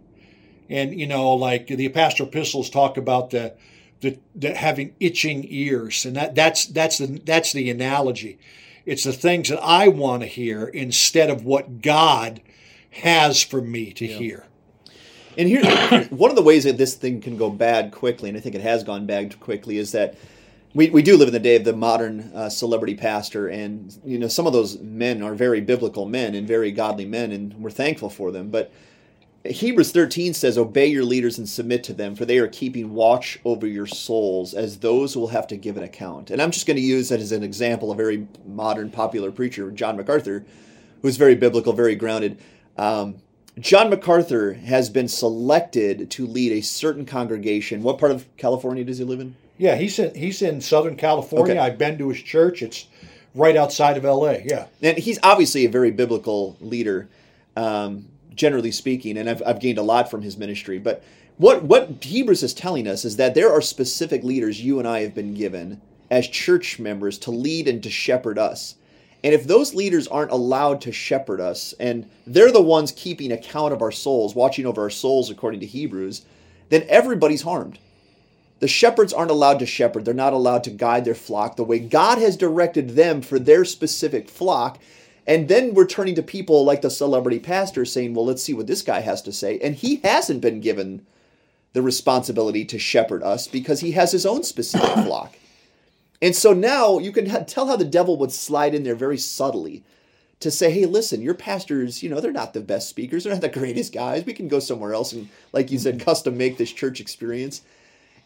And 0.68 0.98
you 0.98 1.06
know, 1.06 1.34
like 1.34 1.68
the 1.68 1.88
pastoral 1.88 2.28
epistles 2.28 2.68
talk 2.70 2.96
about 2.96 3.30
the 3.30 3.54
the, 4.00 4.18
the 4.34 4.54
having 4.54 4.94
itching 5.00 5.46
ears, 5.48 6.04
and 6.04 6.16
that 6.16 6.34
that's 6.34 6.66
that's 6.66 6.98
the 6.98 7.20
that's 7.24 7.52
the 7.52 7.70
analogy. 7.70 8.38
It's 8.86 9.04
the 9.04 9.12
things 9.12 9.48
that 9.48 9.60
I 9.60 9.88
want 9.88 10.22
to 10.22 10.28
hear 10.28 10.66
instead 10.66 11.28
of 11.28 11.44
what 11.44 11.82
God 11.82 12.40
has 12.90 13.42
for 13.42 13.60
me 13.60 13.92
to 13.92 14.06
hear. 14.06 14.46
And 15.36 15.48
here's 15.48 15.66
one 16.10 16.30
of 16.30 16.36
the 16.36 16.42
ways 16.42 16.64
that 16.64 16.78
this 16.78 16.94
thing 16.94 17.20
can 17.20 17.36
go 17.36 17.50
bad 17.50 17.92
quickly, 17.92 18.28
and 18.28 18.38
I 18.38 18.40
think 18.40 18.54
it 18.54 18.62
has 18.62 18.84
gone 18.84 19.04
bad 19.04 19.38
quickly, 19.40 19.76
is 19.76 19.92
that 19.92 20.16
we, 20.72 20.90
we 20.90 21.02
do 21.02 21.16
live 21.16 21.28
in 21.28 21.34
the 21.34 21.40
day 21.40 21.56
of 21.56 21.64
the 21.64 21.72
modern 21.72 22.30
uh, 22.34 22.48
celebrity 22.48 22.94
pastor, 22.94 23.48
and 23.48 23.98
you 24.04 24.18
know 24.18 24.28
some 24.28 24.46
of 24.46 24.52
those 24.52 24.78
men 24.78 25.22
are 25.22 25.34
very 25.34 25.60
biblical 25.60 26.06
men 26.06 26.34
and 26.34 26.46
very 26.46 26.70
godly 26.70 27.06
men, 27.06 27.32
and 27.32 27.54
we're 27.54 27.70
thankful 27.70 28.10
for 28.10 28.30
them. 28.30 28.50
But 28.50 28.70
Hebrews 29.50 29.92
13 29.92 30.34
says, 30.34 30.58
Obey 30.58 30.86
your 30.86 31.04
leaders 31.04 31.38
and 31.38 31.48
submit 31.48 31.84
to 31.84 31.92
them, 31.92 32.14
for 32.14 32.24
they 32.24 32.38
are 32.38 32.48
keeping 32.48 32.94
watch 32.94 33.38
over 33.44 33.66
your 33.66 33.86
souls 33.86 34.54
as 34.54 34.78
those 34.78 35.14
who 35.14 35.20
will 35.20 35.28
have 35.28 35.46
to 35.48 35.56
give 35.56 35.76
an 35.76 35.82
account. 35.82 36.30
And 36.30 36.40
I'm 36.40 36.50
just 36.50 36.66
going 36.66 36.76
to 36.76 36.82
use 36.82 37.08
that 37.08 37.20
as 37.20 37.32
an 37.32 37.42
example, 37.42 37.90
a 37.90 37.94
very 37.94 38.26
modern, 38.46 38.90
popular 38.90 39.30
preacher, 39.30 39.70
John 39.70 39.96
MacArthur, 39.96 40.44
who's 41.02 41.16
very 41.16 41.34
biblical, 41.34 41.72
very 41.72 41.94
grounded. 41.94 42.38
Um, 42.76 43.16
John 43.58 43.88
MacArthur 43.88 44.52
has 44.52 44.90
been 44.90 45.08
selected 45.08 46.10
to 46.10 46.26
lead 46.26 46.52
a 46.52 46.60
certain 46.60 47.06
congregation. 47.06 47.82
What 47.82 47.98
part 47.98 48.12
of 48.12 48.26
California 48.36 48.84
does 48.84 48.98
he 48.98 49.04
live 49.04 49.20
in? 49.20 49.34
Yeah, 49.58 49.76
he's 49.76 49.98
in 49.98 50.14
he's 50.14 50.42
in 50.42 50.60
Southern 50.60 50.96
California. 50.96 51.54
Okay. 51.54 51.60
I've 51.60 51.78
been 51.78 51.96
to 51.98 52.08
his 52.10 52.22
church. 52.22 52.62
It's 52.62 52.86
right 53.34 53.56
outside 53.56 53.96
of 53.96 54.04
L.A. 54.04 54.42
Yeah, 54.44 54.66
and 54.82 54.98
he's 54.98 55.18
obviously 55.22 55.64
a 55.64 55.70
very 55.70 55.90
biblical 55.90 56.56
leader, 56.60 57.08
um, 57.56 58.06
generally 58.36 58.70
speaking, 58.70 59.16
and 59.16 59.28
I've, 59.28 59.42
I've 59.44 59.60
gained 59.60 59.78
a 59.78 59.82
lot 59.82 60.10
from 60.10 60.22
his 60.22 60.36
ministry. 60.36 60.78
But 60.78 61.02
what 61.38 61.64
what 61.64 62.02
Hebrews 62.02 62.42
is 62.42 62.54
telling 62.54 62.86
us 62.86 63.04
is 63.04 63.16
that 63.16 63.34
there 63.34 63.52
are 63.52 63.60
specific 63.60 64.22
leaders 64.22 64.62
you 64.62 64.78
and 64.78 64.86
I 64.86 65.00
have 65.00 65.14
been 65.14 65.34
given 65.34 65.80
as 66.10 66.28
church 66.28 66.78
members 66.78 67.18
to 67.18 67.30
lead 67.30 67.66
and 67.68 67.82
to 67.82 67.90
shepherd 67.90 68.38
us. 68.38 68.76
And 69.24 69.34
if 69.34 69.44
those 69.44 69.74
leaders 69.74 70.06
aren't 70.06 70.30
allowed 70.30 70.80
to 70.82 70.92
shepherd 70.92 71.40
us, 71.40 71.74
and 71.80 72.08
they're 72.26 72.52
the 72.52 72.62
ones 72.62 72.92
keeping 72.92 73.32
account 73.32 73.72
of 73.72 73.82
our 73.82 73.90
souls, 73.90 74.34
watching 74.34 74.66
over 74.66 74.82
our 74.82 74.90
souls 74.90 75.30
according 75.30 75.60
to 75.60 75.66
Hebrews, 75.66 76.24
then 76.68 76.84
everybody's 76.88 77.42
harmed. 77.42 77.78
The 78.60 78.68
shepherds 78.68 79.12
aren't 79.12 79.30
allowed 79.30 79.58
to 79.58 79.66
shepherd. 79.66 80.04
They're 80.04 80.14
not 80.14 80.32
allowed 80.32 80.64
to 80.64 80.70
guide 80.70 81.04
their 81.04 81.14
flock 81.14 81.56
the 81.56 81.64
way 81.64 81.78
God 81.78 82.18
has 82.18 82.36
directed 82.36 82.90
them 82.90 83.20
for 83.20 83.38
their 83.38 83.64
specific 83.64 84.30
flock. 84.30 84.78
And 85.26 85.48
then 85.48 85.74
we're 85.74 85.86
turning 85.86 86.14
to 86.14 86.22
people 86.22 86.64
like 86.64 86.82
the 86.82 86.90
celebrity 86.90 87.40
pastor 87.40 87.84
saying, 87.84 88.14
well, 88.14 88.24
let's 88.24 88.42
see 88.42 88.54
what 88.54 88.68
this 88.68 88.82
guy 88.82 89.00
has 89.00 89.22
to 89.22 89.32
say. 89.32 89.58
And 89.58 89.74
he 89.74 89.96
hasn't 89.96 90.40
been 90.40 90.60
given 90.60 91.04
the 91.72 91.82
responsibility 91.82 92.64
to 92.64 92.78
shepherd 92.78 93.22
us 93.22 93.48
because 93.48 93.80
he 93.80 93.92
has 93.92 94.12
his 94.12 94.24
own 94.24 94.44
specific 94.44 94.88
flock. 95.04 95.36
And 96.22 96.34
so 96.34 96.52
now 96.52 96.98
you 96.98 97.12
can 97.12 97.44
tell 97.46 97.66
how 97.66 97.76
the 97.76 97.84
devil 97.84 98.16
would 98.18 98.32
slide 98.32 98.74
in 98.74 98.84
there 98.84 98.94
very 98.94 99.18
subtly 99.18 99.84
to 100.40 100.50
say, 100.50 100.70
hey, 100.70 100.86
listen, 100.86 101.22
your 101.22 101.34
pastors, 101.34 102.02
you 102.02 102.08
know, 102.08 102.20
they're 102.20 102.32
not 102.32 102.54
the 102.54 102.60
best 102.60 102.88
speakers. 102.88 103.24
They're 103.24 103.32
not 103.32 103.42
the 103.42 103.48
greatest 103.48 103.92
guys. 103.92 104.24
We 104.24 104.32
can 104.32 104.48
go 104.48 104.60
somewhere 104.60 104.94
else 104.94 105.12
and, 105.12 105.28
like 105.52 105.70
you 105.70 105.78
said, 105.78 105.96
mm-hmm. 105.96 106.04
custom 106.04 106.36
make 106.36 106.56
this 106.56 106.72
church 106.72 107.00
experience. 107.00 107.62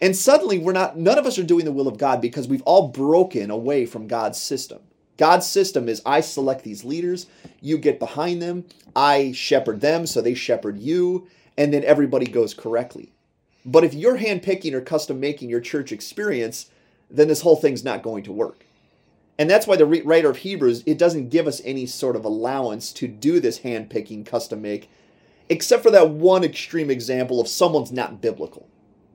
And 0.00 0.16
suddenly 0.16 0.58
we're 0.58 0.72
not, 0.72 0.96
none 0.98 1.18
of 1.18 1.26
us 1.26 1.38
are 1.38 1.44
doing 1.44 1.64
the 1.64 1.72
will 1.72 1.88
of 1.88 1.98
God 1.98 2.20
because 2.20 2.48
we've 2.48 2.62
all 2.62 2.88
broken 2.88 3.50
away 3.50 3.86
from 3.86 4.08
God's 4.08 4.40
system. 4.40 4.80
God's 5.20 5.46
system 5.46 5.86
is 5.86 6.00
I 6.06 6.22
select 6.22 6.64
these 6.64 6.82
leaders, 6.82 7.26
you 7.60 7.76
get 7.76 7.98
behind 7.98 8.40
them, 8.40 8.64
I 8.96 9.32
shepherd 9.32 9.82
them, 9.82 10.06
so 10.06 10.22
they 10.22 10.32
shepherd 10.32 10.78
you, 10.78 11.28
and 11.58 11.74
then 11.74 11.84
everybody 11.84 12.24
goes 12.24 12.54
correctly. 12.54 13.12
But 13.66 13.84
if 13.84 13.92
you're 13.92 14.16
handpicking 14.16 14.72
or 14.72 14.80
custom 14.80 15.20
making 15.20 15.50
your 15.50 15.60
church 15.60 15.92
experience, 15.92 16.70
then 17.10 17.28
this 17.28 17.42
whole 17.42 17.56
thing's 17.56 17.84
not 17.84 18.02
going 18.02 18.22
to 18.24 18.32
work. 18.32 18.64
And 19.38 19.50
that's 19.50 19.66
why 19.66 19.76
the 19.76 19.84
writer 19.84 20.30
of 20.30 20.38
Hebrews, 20.38 20.84
it 20.86 20.96
doesn't 20.96 21.28
give 21.28 21.46
us 21.46 21.60
any 21.66 21.84
sort 21.84 22.16
of 22.16 22.24
allowance 22.24 22.90
to 22.94 23.06
do 23.06 23.40
this 23.40 23.58
handpicking, 23.58 24.24
custom 24.24 24.62
make, 24.62 24.88
except 25.50 25.82
for 25.82 25.90
that 25.90 26.08
one 26.08 26.44
extreme 26.44 26.90
example 26.90 27.42
of 27.42 27.48
someone's 27.48 27.92
not 27.92 28.22
biblical. 28.22 28.70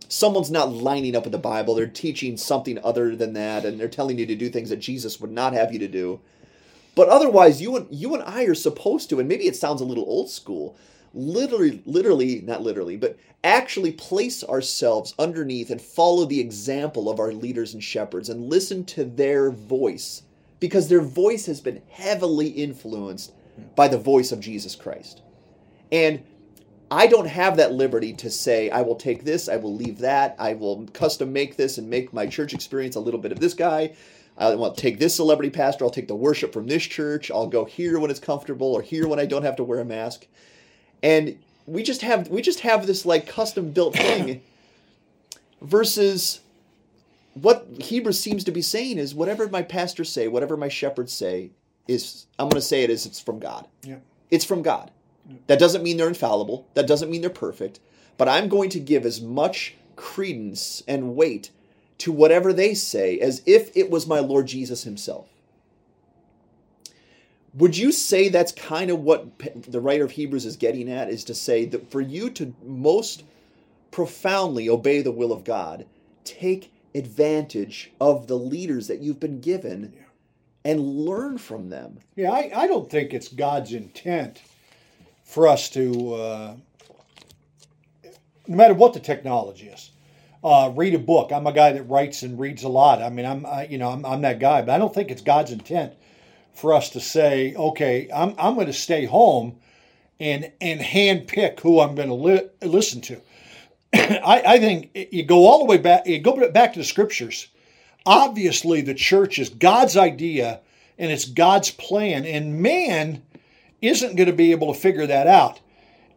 Someone's 0.08 0.52
not 0.52 0.72
lining 0.72 1.16
up 1.16 1.24
with 1.24 1.32
the 1.32 1.38
Bible. 1.38 1.76
They're 1.76 1.88
teaching 1.88 2.38
something 2.38 2.80
other 2.84 3.16
than 3.16 3.34
that, 3.34 3.66
and 3.66 3.80
they're 3.80 3.88
telling 3.88 4.18
you 4.20 4.26
to 4.26 4.36
do 4.36 4.50
things 4.50 4.70
that 4.70 4.78
Jesus 4.78 5.20
would 5.20 5.32
not 5.32 5.54
have 5.54 5.74
you 5.74 5.80
to 5.80 5.88
do. 5.88 6.20
But 6.96 7.10
otherwise, 7.10 7.62
you 7.62 7.76
and 7.76 7.88
you 7.92 8.14
and 8.14 8.24
I 8.24 8.44
are 8.44 8.56
supposed 8.56 9.10
to, 9.10 9.20
and 9.20 9.28
maybe 9.28 9.48
it 9.48 9.56
sounds 9.56 9.82
a 9.82 9.86
little 9.86 10.06
old 10.06 10.30
school, 10.30 10.78
literally, 11.14 11.82
literally, 11.86 12.42
not 12.42 12.62
literally, 12.62 12.96
but 12.96 13.18
actually 13.44 13.92
place 13.92 14.44
ourselves 14.44 15.14
underneath 15.20 15.70
and 15.70 15.82
follow 15.82 16.26
the 16.26 16.40
example 16.40 17.10
of 17.10 17.20
our 17.20 17.34
leaders 17.34 17.74
and 17.74 17.84
shepherds 17.84 18.30
and 18.30 18.50
listen 18.50 18.84
to 18.86 19.04
their 19.04 19.52
voice 19.52 20.24
because 20.60 20.88
their 20.88 21.02
voice 21.02 21.46
has 21.46 21.62
been 21.62 21.82
heavily 21.90 22.48
influenced 22.48 23.34
by 23.76 23.88
the 23.88 23.98
voice 23.98 24.32
of 24.32 24.40
Jesus 24.40 24.76
Christ. 24.76 25.22
And 25.92 26.24
I 26.92 27.08
don't 27.08 27.28
have 27.28 27.58
that 27.58 27.74
liberty 27.74 28.14
to 28.14 28.30
say, 28.30 28.70
I 28.70 28.82
will 28.82 28.96
take 28.96 29.24
this, 29.24 29.50
I 29.50 29.58
will 29.58 29.76
leave 29.76 30.00
that, 30.00 30.36
I 30.38 30.54
will 30.54 30.88
custom 30.94 31.34
make 31.34 31.56
this 31.58 31.78
and 31.78 31.90
make 31.90 32.14
my 32.14 32.28
church 32.28 32.54
experience 32.54 32.96
a 32.96 33.00
little 33.00 33.20
bit 33.20 33.32
of 33.32 33.40
this 33.40 33.54
guy. 33.54 33.94
I 34.38 34.54
will 34.54 34.72
take 34.74 35.00
this 35.00 35.16
celebrity 35.16 35.50
pastor, 35.50 35.86
I'll 35.86 35.92
take 35.92 36.08
the 36.08 36.16
worship 36.16 36.54
from 36.54 36.68
this 36.68 36.84
church, 36.84 37.32
I'll 37.32 37.48
go 37.48 37.66
here 37.66 38.00
when 38.00 38.12
it's 38.12 38.20
comfortable 38.20 38.74
or 38.74 38.82
here 38.82 39.08
when 39.08 39.20
I 39.20 39.26
don't 39.26 39.44
have 39.44 39.56
to 39.56 39.64
wear 39.64 39.80
a 39.80 39.86
mask 39.86 40.28
and 41.06 41.38
we 41.68 41.84
just 41.84 42.02
have 42.02 42.28
we 42.30 42.42
just 42.42 42.62
have 42.62 42.88
this 42.88 43.06
like 43.06 43.28
custom 43.28 43.72
built 43.72 43.96
thing 43.98 44.42
versus 45.62 46.42
what 47.34 47.68
Hebrews 47.80 48.20
seems 48.20 48.44
to 48.46 48.52
be 48.52 48.62
saying 48.62 48.98
is 48.98 49.14
whatever 49.14 49.48
my 49.50 49.62
pastors 49.62 50.10
say, 50.10 50.28
whatever 50.28 50.56
my 50.56 50.70
shepherds 50.70 51.14
say, 51.14 51.52
is 51.88 52.26
I'm 52.40 52.50
going 52.50 52.62
to 52.62 52.66
say 52.66 52.84
it 52.84 52.90
is 52.90 53.06
it's 53.06 53.20
from 53.20 53.40
God. 53.40 53.68
Yeah. 53.84 53.98
It's 54.32 54.46
from 54.46 54.62
God. 54.62 54.90
That 55.48 55.60
doesn't 55.60 55.84
mean 55.84 55.98
they're 55.98 56.08
infallible. 56.08 56.68
That 56.74 56.88
doesn't 56.88 57.10
mean 57.10 57.22
they're 57.22 57.30
perfect. 57.30 57.80
But 58.18 58.30
I'm 58.30 58.48
going 58.48 58.70
to 58.72 58.80
give 58.80 59.06
as 59.06 59.22
much 59.22 59.76
credence 59.96 60.84
and 60.88 61.16
weight 61.16 61.52
to 62.00 62.12
whatever 62.12 62.54
they 62.54 62.74
say 62.74 63.20
as 63.20 63.42
if 63.46 63.76
it 63.76 63.90
was 63.90 64.08
my 64.08 64.20
Lord 64.20 64.48
Jesus 64.48 64.84
himself. 64.84 65.30
Would 67.54 67.78
you 67.78 67.92
say 67.94 68.28
that's 68.28 68.52
kind 68.52 68.92
of 68.92 69.00
what 69.00 69.28
the 69.72 69.80
writer 69.80 70.04
of 70.04 70.12
Hebrews 70.12 70.46
is 70.46 70.58
getting 70.58 70.92
at? 70.92 71.10
Is 71.10 71.24
to 71.26 71.34
say 71.34 71.66
that 71.66 71.90
for 71.90 72.02
you 72.02 72.30
to 72.32 72.54
most 72.64 73.24
profoundly 73.92 74.68
obey 74.68 75.02
the 75.02 75.12
will 75.12 75.32
of 75.32 75.46
God, 75.46 75.86
take 76.26 76.74
advantage 76.94 77.92
of 78.02 78.28
the 78.28 78.38
leaders 78.38 78.88
that 78.88 79.00
you've 79.00 79.22
been 79.22 79.40
given 79.40 79.94
and 80.66 80.82
learn 80.82 81.38
from 81.38 81.70
them. 81.70 82.00
Yeah, 82.16 82.32
I, 82.32 82.52
I 82.54 82.68
don't 82.68 82.90
think 82.90 83.14
it's 83.14 83.30
God's 83.30 83.72
intent 83.72 84.42
for 85.26 85.48
us 85.48 85.70
to, 85.72 86.14
uh, 86.14 86.56
no 88.48 88.56
matter 88.56 88.74
what 88.74 88.94
the 88.94 89.00
technology 89.00 89.68
is, 89.68 89.92
uh, 90.44 90.72
read 90.76 90.94
a 90.94 91.00
book. 91.00 91.32
I'm 91.32 91.48
a 91.48 91.52
guy 91.52 91.72
that 91.72 91.84
writes 91.84 92.22
and 92.22 92.40
reads 92.40 92.64
a 92.64 92.70
lot. 92.70 93.02
I 93.02 93.10
mean, 93.10 93.26
I'm 93.26 93.46
I, 93.48 93.66
you 93.66 93.80
know 93.80 93.90
I'm, 93.90 94.06
I'm 94.06 94.22
that 94.22 94.40
guy, 94.40 94.62
but 94.62 94.74
I 94.74 94.78
don't 94.78 94.94
think 94.94 95.10
it's 95.10 95.24
God's 95.24 95.52
intent 95.52 95.94
for 96.54 96.74
us 96.74 96.92
to 96.92 97.02
say, 97.02 97.56
okay, 97.56 98.08
I'm, 98.14 98.36
I'm 98.38 98.54
going 98.54 98.68
to 98.68 98.74
stay 98.74 99.06
home 99.06 99.58
and 100.20 100.52
and 100.62 100.80
hand 100.80 101.28
pick 101.28 101.60
who 101.60 101.80
I'm 101.80 101.96
going 101.96 102.10
to 102.10 102.14
li- 102.14 102.50
listen 102.62 103.02
to. 103.02 103.22
I, 103.94 104.44
I 104.46 104.60
think 104.60 104.92
you 104.94 105.24
go 105.24 105.48
all 105.48 105.60
the 105.60 105.66
way 105.66 105.80
back. 105.80 106.06
You 106.06 106.20
go 106.20 106.50
back 106.52 106.74
to 106.74 106.80
the 106.80 106.86
scriptures. 106.86 107.48
Obviously, 108.06 108.82
the 108.82 108.94
church 108.94 109.40
is 109.40 109.50
God's 109.50 109.98
idea 109.98 110.62
and 111.00 111.12
it's 111.12 111.26
God's 111.26 111.72
plan, 111.72 112.24
and 112.24 112.62
man 112.62 113.24
isn't 113.88 114.16
going 114.16 114.28
to 114.28 114.34
be 114.34 114.52
able 114.52 114.74
to 114.74 114.80
figure 114.80 115.08
that 115.08 115.28
out. 115.28 115.60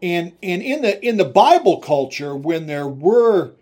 And 0.01 0.33
and 0.43 0.63
in 0.63 0.83
the 0.83 1.05
in 1.05 1.17
the 1.17 1.25
Bible 1.25 1.79
culture, 1.79 2.35
when 2.37 2.67
there 2.67 2.87
were 2.87 3.53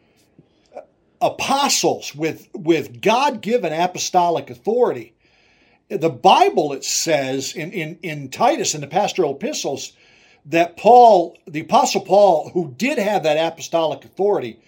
uh, 0.77 0.81
apostles 1.21 2.14
with 2.14 2.49
with 2.53 3.01
God 3.01 3.40
given 3.40 3.73
apostolic 3.73 4.51
authority, 4.51 5.14
the 5.88 6.11
Bible 6.11 6.73
it 6.73 6.85
says 6.85 7.55
in, 7.55 7.71
in, 7.73 7.99
in 8.03 8.29
Titus 8.29 8.75
in 8.75 8.81
the 8.81 8.87
pastoral 8.87 9.35
epistles 9.35 9.92
that 10.47 10.77
Paul, 10.77 11.37
the 11.47 11.61
apostle 11.61 12.03
Paul, 12.03 12.51
who 12.51 12.75
did 12.77 12.99
have 12.99 13.23
that 13.25 13.53
apostolic 13.53 14.05
authority, 14.05 14.61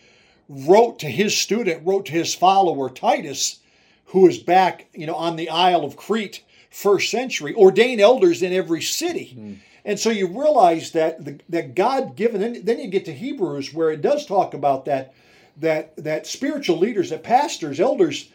wrote 0.49 0.99
to 1.01 1.07
his 1.07 1.37
student, 1.37 1.87
wrote 1.87 2.07
to 2.07 2.13
his 2.13 2.35
follower 2.35 2.89
Titus, 2.89 3.61
who 4.07 4.27
is 4.27 4.39
back, 4.39 4.87
you 4.95 5.07
know, 5.07 5.15
on 5.15 5.37
the 5.37 5.51
Isle 5.51 5.85
of 5.85 5.97
Crete, 5.97 6.43
first 6.79 7.11
century, 7.11 7.55
ordained 7.55 8.01
elders 8.01 8.41
in 8.41 8.53
every 8.53 8.81
city. 8.81 9.37
Mm. 9.37 9.59
And 9.85 9.99
so 9.99 10.11
you 10.11 10.29
realize 10.29 10.93
that 10.93 11.25
the, 11.25 11.41
that 11.49 11.75
God 11.75 12.15
given. 12.15 12.41
Then, 12.41 12.65
then 12.65 12.79
you 12.79 12.89
get 12.89 13.05
to 13.07 13.13
Hebrews 13.13 13.75
where 13.75 13.91
it 13.91 14.01
does 14.01 14.27
talk 14.27 14.55
about 14.55 14.85
that 14.85 15.13
that 15.57 15.97
that 15.97 16.27
spiritual 16.27 16.79
leaders, 16.79 17.11
that 17.11 17.25
pastors, 17.25 17.81
elders 17.81 18.31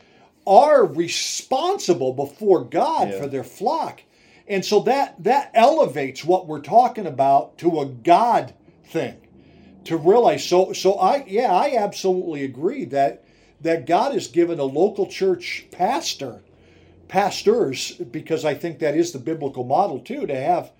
are 0.46 0.86
responsible 0.86 2.12
before 2.12 2.66
God 2.66 3.10
yeah. 3.10 3.22
for 3.22 3.28
their 3.28 3.46
flock. 3.46 4.02
And 4.46 4.66
so 4.66 4.82
that 4.82 5.24
that 5.24 5.52
elevates 5.54 6.26
what 6.26 6.48
we're 6.48 6.60
talking 6.60 7.08
about 7.08 7.58
to 7.60 7.80
a 7.80 7.86
God 7.86 8.54
thing. 8.88 9.16
To 9.86 9.96
realize 9.96 10.44
so 10.44 10.74
so 10.74 10.96
I 10.96 11.24
yeah, 11.28 11.54
I 11.54 11.78
absolutely 11.78 12.44
agree 12.44 12.84
that 12.86 13.24
that 13.62 13.86
God 13.86 14.12
has 14.14 14.28
given 14.28 14.60
a 14.60 14.66
local 14.66 15.08
church 15.08 15.68
pastor 15.72 16.42
pastors 17.14 17.92
because 17.92 18.44
I 18.44 18.56
think 18.56 18.80
that 18.80 18.98
is 18.98 19.12
the 19.12 19.20
biblical 19.20 19.64
model 19.64 20.00
too 20.00 20.26
to 20.26 20.36
have 20.36 20.72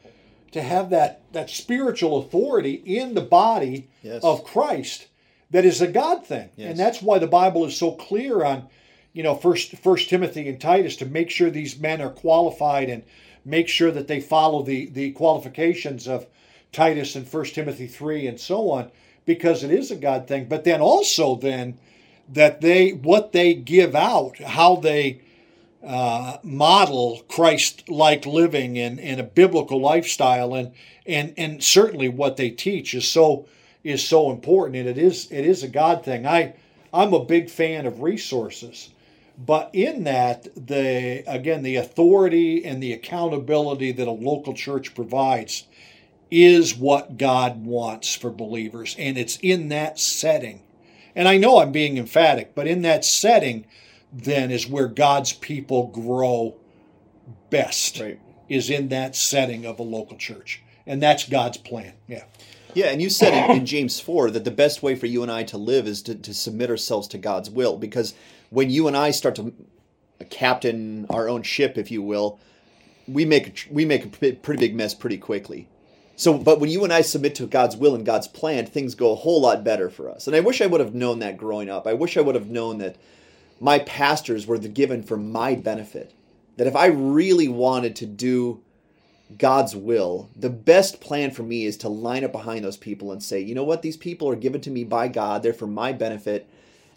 to 0.52 0.64
have 0.64 0.90
that 0.90 1.22
that 1.32 1.52
spiritual 1.52 2.18
authority 2.18 2.74
in 2.74 3.14
the 3.14 3.22
body 3.22 3.88
yes. 4.02 4.24
of 4.24 4.44
Christ 4.44 5.10
that 5.52 5.64
is 5.64 5.80
a 5.80 5.88
God 5.88 6.26
thing. 6.26 6.50
Yes. 6.56 6.72
And 6.72 6.80
that's 6.80 7.04
why 7.04 7.20
the 7.20 7.28
Bible 7.28 7.66
is 7.66 7.78
so 7.78 7.92
clear 7.92 8.44
on 8.44 8.68
you 9.14 9.22
know, 9.22 9.36
first 9.36 9.78
First 9.78 10.10
Timothy 10.10 10.50
and 10.50 10.60
Titus 10.60 10.96
to 10.96 11.06
make 11.06 11.30
sure 11.30 11.52
these 11.52 11.80
men 11.80 12.02
are 12.02 12.10
qualified 12.10 12.90
and 12.90 13.04
make 13.46 13.68
sure 13.68 13.92
that 13.92 14.08
they 14.08 14.20
follow 14.20 14.64
the 14.64 14.88
the 14.88 15.12
qualifications 15.12 16.08
of 16.08 16.26
Titus 16.72 17.16
and 17.16 17.28
First 17.28 17.54
Timothy 17.54 17.86
three 17.86 18.26
and 18.26 18.40
so 18.40 18.72
on, 18.72 18.90
because 19.28 19.64
it 19.64 19.70
is 19.70 19.92
a 19.92 19.96
God 19.96 20.28
thing. 20.28 20.46
But 20.46 20.64
then 20.64 20.82
also 20.82 21.36
then 21.36 21.78
that 22.28 22.62
they 22.62 22.90
what 22.90 23.34
they 23.34 23.54
give 23.54 23.94
out, 23.94 24.40
how 24.40 24.78
they 24.78 25.22
uh, 25.86 26.38
model 26.44 27.24
Christ-like 27.28 28.26
living 28.26 28.78
and, 28.78 29.00
and 29.00 29.20
a 29.20 29.24
biblical 29.24 29.82
lifestyle, 29.82 30.54
and 30.54 30.72
and 31.06 31.34
and 31.38 31.64
certainly 31.64 32.10
what 32.10 32.38
they 32.38 32.50
teach 32.50 32.94
is 32.94 33.08
so 33.08 33.48
is 33.84 34.08
so 34.08 34.32
important, 34.32 34.78
and 34.78 34.88
it 34.88 34.98
is 34.98 35.32
it 35.32 35.46
is 35.46 35.64
a 35.64 35.68
God 35.68 36.06
thing. 36.06 36.26
I 36.26 36.56
I'm 36.94 37.14
a 37.14 37.26
big 37.26 37.50
fan 37.50 37.86
of 37.86 38.02
resources. 38.02 38.90
But 39.36 39.72
in 39.74 40.04
that, 40.04 40.48
the 40.56 41.24
again, 41.26 41.64
the 41.64 41.78
authority 41.78 42.64
and 42.64 42.82
the 42.82 42.94
accountability 42.94 43.92
that 43.92 44.08
a 44.08 44.12
local 44.12 44.54
church 44.54 44.94
provides 44.94 45.66
is 46.30 46.76
what 46.76 47.18
God 47.18 47.66
wants 47.66 48.16
for 48.16 48.30
believers. 48.30 48.96
And 48.98 49.18
it's 49.18 49.38
in 49.38 49.70
that 49.70 50.00
setting. 50.00 50.62
And 51.16 51.28
I 51.28 51.38
know 51.38 51.60
I'm 51.60 51.72
being 51.72 51.98
emphatic, 51.98 52.56
but 52.56 52.68
in 52.68 52.84
that 52.84 53.06
setting, 53.06 53.66
then 54.14 54.52
is 54.52 54.68
where 54.68 54.88
God's 54.88 55.34
people 55.34 55.88
grow 55.88 56.56
best. 57.50 58.00
Right. 58.00 58.20
Is 58.50 58.70
in 58.70 58.90
that 58.90 59.16
setting 59.16 59.66
of 59.66 59.80
a 59.80 59.84
local 59.84 60.18
church. 60.18 60.62
And 60.86 61.02
that's 61.02 61.28
God's 61.28 61.58
plan. 61.58 61.94
Yeah. 62.08 62.26
Yeah, 62.76 62.88
and 62.88 63.02
you 63.02 63.10
said 63.10 63.50
in, 63.52 63.58
in, 63.58 63.66
James 63.66 64.00
4 64.00 64.32
that 64.32 64.46
the 64.46 64.52
best 64.52 64.82
way 64.82 64.96
for 64.96 65.06
you 65.06 65.22
and 65.22 65.32
I 65.32 65.44
to 65.44 65.58
live 65.58 65.88
is 65.88 66.02
to, 66.04 66.16
to 66.16 66.34
submit 66.34 66.70
ourselves 66.70 67.08
to 67.10 67.18
God's 67.18 67.50
will 67.50 67.78
because 67.78 68.16
when 68.50 68.70
you 68.70 68.88
and 68.88 68.98
I 68.98 69.12
start 69.12 69.36
to 69.36 69.54
captain 70.30 71.06
our 71.10 71.30
own 71.30 71.44
ship, 71.44 71.78
if 71.78 71.92
you 71.92 72.02
will, 72.02 72.40
we 73.08 73.26
make 73.26 73.68
we 73.70 73.86
make 73.86 74.06
a 74.06 74.08
pretty 74.08 74.60
big 74.60 74.76
mess 74.76 74.94
pretty 74.94 75.18
quickly. 75.18 75.68
So, 76.16 76.38
but 76.38 76.60
when 76.60 76.70
you 76.70 76.84
and 76.84 76.94
I 76.94 77.02
submit 77.02 77.36
to 77.36 77.48
God's 77.48 77.76
will 77.76 77.96
and 77.96 78.06
God's 78.06 78.28
plan, 78.28 78.66
things 78.66 78.94
go 78.96 79.12
a 79.12 79.16
whole 79.16 79.42
lot 79.42 79.64
better 79.64 79.90
for 79.90 80.10
us. 80.10 80.28
And 80.28 80.36
I 80.36 80.42
wish 80.42 80.62
I 80.62 80.68
would 80.68 80.80
have 80.80 80.94
known 80.94 81.20
that 81.20 81.38
growing 81.38 81.70
up. 81.70 81.88
I 81.88 81.94
wish 81.94 82.18
I 82.18 82.22
would 82.22 82.36
have 82.36 82.50
known 82.50 82.78
that 82.78 82.98
my 83.64 83.80
pastors 83.80 84.46
were 84.46 84.58
given 84.58 85.02
for 85.02 85.16
my 85.16 85.56
benefit. 85.56 86.14
That 86.58 86.68
if 86.68 86.76
I 86.76 86.88
really 86.88 87.48
wanted 87.48 87.96
to 87.96 88.06
do 88.06 88.62
God's 89.38 89.74
will, 89.74 90.30
the 90.36 90.50
best 90.50 91.00
plan 91.00 91.32
for 91.32 91.44
me 91.44 91.64
is 91.64 91.78
to 91.78 91.88
line 91.88 92.26
up 92.26 92.34
behind 92.34 92.66
those 92.66 92.76
people 92.76 93.14
and 93.14 93.24
say, 93.24 93.40
you 93.40 93.56
know 93.56 93.64
what, 93.64 93.82
these 93.82 93.96
people 93.96 94.28
are 94.28 94.36
given 94.36 94.60
to 94.62 94.70
me 94.70 94.84
by 94.84 95.08
God, 95.08 95.42
they're 95.42 95.54
for 95.54 95.66
my 95.66 95.94
benefit, 95.94 96.46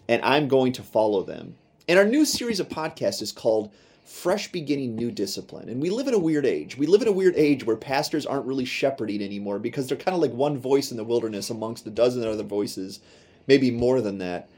and 0.09 0.21
I'm 0.23 0.49
going 0.49 0.73
to 0.73 0.83
follow 0.83 1.23
them. 1.23 1.55
And 1.87 1.97
our 1.97 2.03
new 2.03 2.25
series 2.25 2.59
of 2.59 2.67
podcasts 2.67 3.21
is 3.21 3.31
called 3.31 3.71
Fresh 4.03 4.51
Beginning 4.51 4.93
New 4.93 5.09
Discipline. 5.09 5.69
And 5.69 5.81
we 5.81 5.89
live 5.89 6.09
in 6.09 6.13
a 6.13 6.19
weird 6.19 6.45
age. 6.45 6.77
We 6.77 6.85
live 6.85 7.01
in 7.01 7.07
a 7.07 7.13
weird 7.13 7.35
age 7.37 7.65
where 7.65 7.77
pastors 7.77 8.25
aren't 8.25 8.45
really 8.45 8.65
shepherding 8.65 9.23
anymore 9.23 9.57
because 9.57 9.87
they're 9.87 9.97
kind 9.97 10.15
of 10.15 10.21
like 10.21 10.33
one 10.33 10.57
voice 10.57 10.91
in 10.91 10.97
the 10.97 11.05
wilderness 11.05 11.49
amongst 11.49 11.87
a 11.87 11.91
dozen 11.91 12.27
other 12.27 12.43
voices, 12.43 12.99
maybe 13.47 13.71
more 13.71 14.01
than 14.01 14.17
that. 14.17 14.49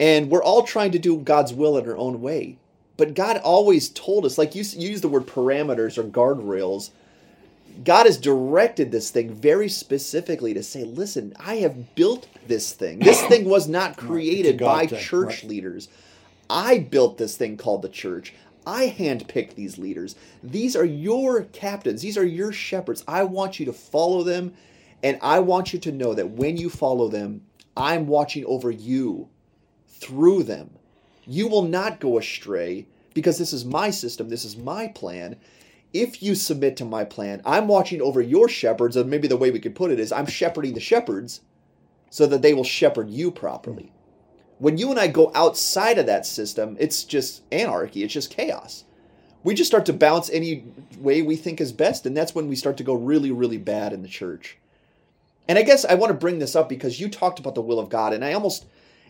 And 0.00 0.30
we're 0.30 0.42
all 0.42 0.62
trying 0.62 0.92
to 0.92 0.98
do 0.98 1.18
God's 1.18 1.52
will 1.52 1.78
in 1.78 1.88
our 1.88 1.96
own 1.96 2.20
way. 2.20 2.58
But 2.96 3.14
God 3.14 3.38
always 3.38 3.88
told 3.88 4.24
us, 4.24 4.38
like 4.38 4.54
you, 4.54 4.64
you 4.64 4.90
use 4.90 5.00
the 5.00 5.08
word 5.08 5.26
parameters 5.26 5.98
or 5.98 6.04
guardrails. 6.04 6.90
God 7.82 8.06
has 8.06 8.18
directed 8.18 8.92
this 8.92 9.10
thing 9.10 9.34
very 9.34 9.68
specifically 9.68 10.54
to 10.54 10.62
say, 10.62 10.84
listen, 10.84 11.34
I 11.38 11.56
have 11.56 11.94
built 11.96 12.28
this 12.46 12.72
thing. 12.72 13.00
This 13.00 13.20
thing 13.26 13.46
was 13.46 13.68
not 13.68 13.96
created 13.96 14.58
by 14.58 14.86
thing, 14.86 15.00
church 15.00 15.42
right. 15.42 15.44
leaders. 15.44 15.88
I 16.48 16.78
built 16.78 17.18
this 17.18 17.36
thing 17.36 17.56
called 17.56 17.82
the 17.82 17.88
church. 17.88 18.32
I 18.66 18.94
handpicked 18.96 19.56
these 19.56 19.76
leaders. 19.76 20.14
These 20.42 20.76
are 20.76 20.84
your 20.84 21.42
captains. 21.44 22.02
These 22.02 22.16
are 22.16 22.24
your 22.24 22.52
shepherds. 22.52 23.04
I 23.08 23.24
want 23.24 23.58
you 23.58 23.66
to 23.66 23.72
follow 23.72 24.22
them, 24.22 24.54
and 25.02 25.18
I 25.20 25.40
want 25.40 25.72
you 25.72 25.78
to 25.80 25.92
know 25.92 26.14
that 26.14 26.30
when 26.30 26.56
you 26.56 26.70
follow 26.70 27.08
them, 27.08 27.42
I'm 27.76 28.06
watching 28.06 28.44
over 28.46 28.70
you 28.70 29.28
through 30.00 30.44
them. 30.44 30.70
You 31.26 31.48
will 31.48 31.62
not 31.62 32.00
go 32.00 32.18
astray 32.18 32.86
because 33.14 33.38
this 33.38 33.52
is 33.52 33.64
my 33.64 33.90
system, 33.90 34.28
this 34.28 34.44
is 34.44 34.56
my 34.56 34.88
plan. 34.88 35.36
If 35.92 36.22
you 36.22 36.34
submit 36.34 36.76
to 36.78 36.84
my 36.84 37.04
plan, 37.04 37.40
I'm 37.46 37.68
watching 37.68 38.02
over 38.02 38.20
your 38.20 38.48
shepherds, 38.48 38.96
and 38.96 39.08
maybe 39.08 39.28
the 39.28 39.36
way 39.36 39.50
we 39.50 39.60
could 39.60 39.76
put 39.76 39.92
it 39.92 40.00
is 40.00 40.10
I'm 40.10 40.26
shepherding 40.26 40.74
the 40.74 40.80
shepherds 40.80 41.40
so 42.10 42.26
that 42.26 42.42
they 42.42 42.52
will 42.52 42.64
shepherd 42.64 43.10
you 43.10 43.30
properly. 43.30 43.92
When 44.58 44.76
you 44.76 44.90
and 44.90 44.98
I 44.98 45.06
go 45.06 45.30
outside 45.34 45.98
of 45.98 46.06
that 46.06 46.26
system, 46.26 46.76
it's 46.80 47.04
just 47.04 47.42
anarchy, 47.52 48.02
it's 48.02 48.12
just 48.12 48.30
chaos. 48.30 48.84
We 49.44 49.54
just 49.54 49.70
start 49.70 49.86
to 49.86 49.92
bounce 49.92 50.30
any 50.30 50.64
way 50.98 51.22
we 51.22 51.36
think 51.36 51.60
is 51.60 51.72
best, 51.72 52.06
and 52.06 52.16
that's 52.16 52.34
when 52.34 52.48
we 52.48 52.56
start 52.56 52.76
to 52.78 52.84
go 52.84 52.94
really, 52.94 53.30
really 53.30 53.58
bad 53.58 53.92
in 53.92 54.02
the 54.02 54.08
church. 54.08 54.58
And 55.46 55.58
I 55.58 55.62
guess 55.62 55.84
I 55.84 55.94
want 55.94 56.10
to 56.10 56.18
bring 56.18 56.38
this 56.38 56.56
up 56.56 56.68
because 56.68 56.98
you 56.98 57.08
talked 57.08 57.38
about 57.38 57.54
the 57.54 57.60
will 57.60 57.78
of 57.78 57.90
God, 57.90 58.12
and 58.12 58.24
I 58.24 58.32
almost 58.32 58.64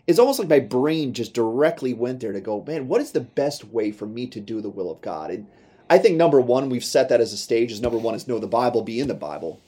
it's 0.07 0.19
almost 0.19 0.39
like 0.39 0.47
my 0.47 0.59
brain 0.59 1.13
just 1.13 1.33
directly 1.33 1.93
went 1.93 2.19
there 2.19 2.31
to 2.31 2.41
go, 2.41 2.63
man, 2.65 2.87
what 2.87 3.01
is 3.01 3.11
the 3.11 3.21
best 3.21 3.65
way 3.65 3.91
for 3.91 4.05
me 4.05 4.27
to 4.27 4.39
do 4.39 4.61
the 4.61 4.69
will 4.69 4.91
of 4.91 5.01
God? 5.01 5.31
And 5.31 5.47
I 5.89 5.97
think 5.97 6.15
number 6.15 6.39
one, 6.39 6.69
we've 6.69 6.85
set 6.85 7.09
that 7.09 7.21
as 7.21 7.33
a 7.33 7.37
stage, 7.37 7.71
is 7.71 7.81
number 7.81 7.97
one 7.97 8.15
is 8.15 8.27
know 8.27 8.39
the 8.39 8.47
Bible, 8.47 8.81
be 8.81 8.99
in 8.99 9.07
the 9.07 9.13
Bible. 9.13 9.59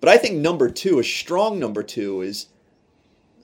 But 0.00 0.08
I 0.10 0.16
think 0.16 0.36
number 0.36 0.70
two, 0.70 0.98
a 0.98 1.04
strong 1.04 1.58
number 1.58 1.82
two, 1.82 2.22
is 2.22 2.46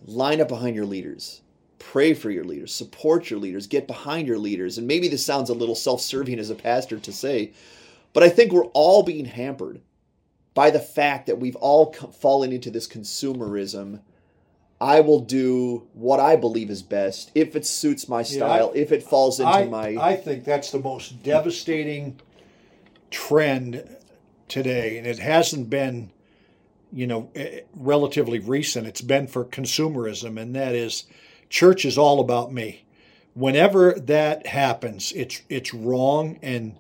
line 0.07 0.41
up 0.41 0.49
behind 0.49 0.77
your 0.77 0.87
leaders. 0.87 1.43
Pray 1.79 2.15
for 2.15 2.31
your 2.31 2.45
leaders, 2.45 2.73
support 2.73 3.31
your 3.31 3.39
leaders, 3.39 3.67
get 3.67 3.87
behind 3.87 4.27
your 4.27 4.39
leaders. 4.39 4.79
And 4.79 4.87
maybe 4.87 5.09
this 5.09 5.25
sounds 5.25 5.51
a 5.51 5.55
little 5.55 5.75
self 5.75 6.01
serving 6.01 6.39
as 6.39 6.51
a 6.51 6.55
pastor 6.55 6.99
to 6.99 7.13
say, 7.13 7.53
but 8.13 8.23
I 8.23 8.29
think 8.29 8.53
we're 8.53 8.65
all 8.67 9.03
being 9.03 9.27
hampered 9.27 9.81
by 10.55 10.71
the 10.71 10.81
fact 10.81 11.27
that 11.27 11.39
we've 11.39 11.57
all 11.57 11.93
fallen 11.93 12.51
into 12.53 12.71
this 12.71 12.89
consumerism 12.89 14.01
I 14.81 15.01
will 15.01 15.21
do 15.21 15.87
what 15.95 16.21
I 16.21 16.37
believe 16.37 16.71
is 16.71 16.83
best 16.83 17.31
if 17.35 17.57
it 17.57 17.65
suits 17.65 18.09
my 18.09 18.23
style, 18.23 18.73
Yeah, 18.75 18.83
if 18.83 18.93
it 18.93 19.03
falls 19.03 19.41
into 19.41 19.51
I, 19.51 19.67
my. 19.67 19.97
I 19.99 20.17
think 20.17 20.45
that's 20.45 20.71
the 20.71 20.79
most 20.79 21.23
devastating 21.23 22.21
trend 23.11 23.97
today, 24.49 24.99
and 24.99 25.07
it 25.07 25.19
hasn't 25.19 25.71
been, 25.71 26.13
you 26.93 27.07
know, 27.07 27.31
eh, 27.35 27.61
relatively 27.75 28.39
recent. 28.39 28.87
It's 28.87 29.01
been 29.01 29.27
for 29.27 29.45
consumerism, 29.45 30.41
and 30.41 30.55
that 30.55 30.75
is, 30.75 31.05
church 31.49 31.85
is 31.87 31.97
all 31.97 32.21
about 32.21 32.53
me. 32.53 32.85
Whenever 33.33 33.95
that 33.95 34.47
happens, 34.47 35.13
it's 35.13 35.41
it's 35.49 35.73
wrong, 35.73 36.39
and 36.43 36.77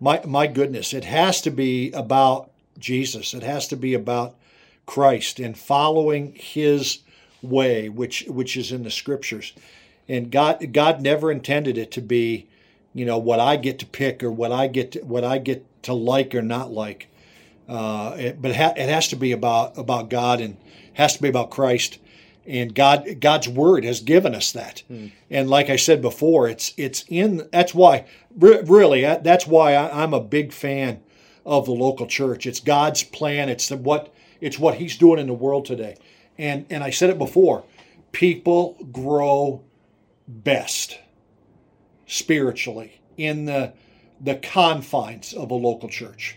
my 0.00 0.22
my 0.26 0.46
goodness, 0.46 0.94
it 0.94 1.04
has 1.04 1.42
to 1.42 1.50
be 1.50 1.92
about 1.92 2.50
Jesus. 2.78 3.34
It 3.34 3.42
has 3.42 3.68
to 3.68 3.76
be 3.76 3.92
about 3.94 4.36
Christ 4.86 5.38
and 5.38 5.56
following 5.56 6.34
His 6.34 7.00
way, 7.48 7.88
which 7.88 8.24
which 8.28 8.56
is 8.56 8.72
in 8.72 8.82
the 8.82 8.90
Scriptures. 8.90 9.52
And 10.08 10.30
God 10.30 10.72
God 10.72 11.00
never 11.00 11.30
intended 11.30 11.78
it 11.78 11.90
to 11.92 12.00
be, 12.00 12.46
you 12.94 13.04
know, 13.04 13.18
what 13.18 13.40
I 13.40 13.56
get 13.56 13.78
to 13.80 13.86
pick 13.86 14.22
or 14.22 14.30
what 14.30 14.52
I 14.52 14.66
get 14.66 14.92
to, 14.92 15.00
what 15.00 15.24
I 15.24 15.38
get 15.38 15.64
to 15.84 15.92
like 15.92 16.34
or 16.34 16.42
not 16.42 16.72
like. 16.72 17.08
Uh, 17.68 18.14
it, 18.16 18.40
but 18.40 18.52
it, 18.52 18.56
ha- 18.56 18.74
it 18.76 18.88
has 18.88 19.08
to 19.08 19.16
be 19.16 19.32
about 19.32 19.76
about 19.76 20.10
God 20.10 20.40
and 20.40 20.56
has 20.94 21.16
to 21.16 21.22
be 21.22 21.28
about 21.28 21.50
Christ. 21.50 21.98
And 22.46 22.74
God 22.74 23.20
God's 23.20 23.48
word 23.48 23.84
has 23.84 24.00
given 24.00 24.34
us 24.34 24.52
that. 24.52 24.84
And 25.30 25.50
like 25.50 25.68
I 25.68 25.76
said 25.76 26.00
before, 26.00 26.48
it's 26.48 26.72
it's 26.76 27.04
in 27.08 27.48
that's 27.50 27.74
why 27.74 28.04
re- 28.38 28.62
really 28.64 29.00
that's 29.02 29.48
why 29.48 29.74
I, 29.74 30.02
I'm 30.02 30.14
a 30.14 30.20
big 30.20 30.52
fan 30.52 31.00
of 31.44 31.66
the 31.66 31.72
local 31.72 32.06
church. 32.06 32.46
It's 32.46 32.60
God's 32.60 33.02
plan. 33.02 33.48
It's 33.48 33.68
the, 33.68 33.76
what 33.76 34.14
it's 34.40 34.58
what 34.60 34.76
He's 34.76 34.96
doing 34.96 35.18
in 35.18 35.26
the 35.26 35.32
world 35.34 35.64
today. 35.64 35.96
And 36.38 36.66
and 36.70 36.84
I 36.84 36.90
said 36.90 37.10
it 37.10 37.18
before, 37.18 37.64
people 38.12 38.76
grow 38.92 39.62
best 40.28 40.98
spiritually 42.06 43.00
in 43.16 43.44
the 43.46 43.72
the 44.20 44.36
confines 44.36 45.34
of 45.34 45.50
a 45.50 45.54
local 45.54 45.88
church 45.88 46.36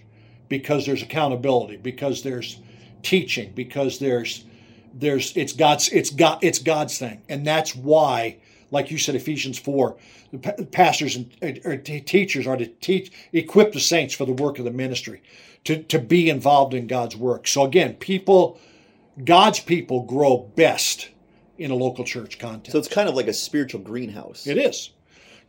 because 0.50 0.86
there's 0.86 1.02
accountability, 1.02 1.78
because 1.78 2.24
there's 2.24 2.60
teaching, 3.04 3.52
because 3.54 4.00
there's 4.00 4.46
there's 4.94 5.36
it's 5.38 5.54
God's 5.54 5.90
it's 5.90 6.10
God 6.10 6.40
it's 6.42 6.60
God's 6.60 6.98
thing, 6.98 7.22
and 7.30 7.46
that's 7.46 7.76
why, 7.76 8.38
like 8.72 8.92
you 8.92 8.98
said, 8.98 9.16
Ephesians 9.16 9.60
four, 9.60 9.98
the 10.32 10.68
pastors 10.72 11.16
and 11.16 11.62
or 11.64 11.78
teachers 11.78 12.48
are 12.48 12.58
to 12.58 12.66
teach 12.66 13.12
equip 13.32 13.72
the 13.74 13.80
saints 13.80 14.14
for 14.14 14.26
the 14.26 14.34
work 14.34 14.60
of 14.60 14.66
the 14.66 14.72
ministry, 14.72 15.22
to 15.64 15.84
to 15.84 16.00
be 16.00 16.30
involved 16.30 16.74
in 16.74 16.88
God's 16.88 17.16
work. 17.16 17.48
So 17.48 17.64
again, 17.64 17.94
people, 17.96 18.60
God's 19.24 19.60
people 19.60 20.04
grow 20.04 20.38
best 20.38 21.10
in 21.58 21.72
a 21.72 21.76
local 21.76 22.06
church 22.06 22.40
context. 22.40 22.72
so 22.72 22.80
it's 22.80 22.88
kind 22.88 23.10
of 23.10 23.16
like 23.16 23.28
a 23.28 23.34
spiritual 23.34 23.82
greenhouse. 23.82 24.48
it 24.48 24.58
is 24.58 24.92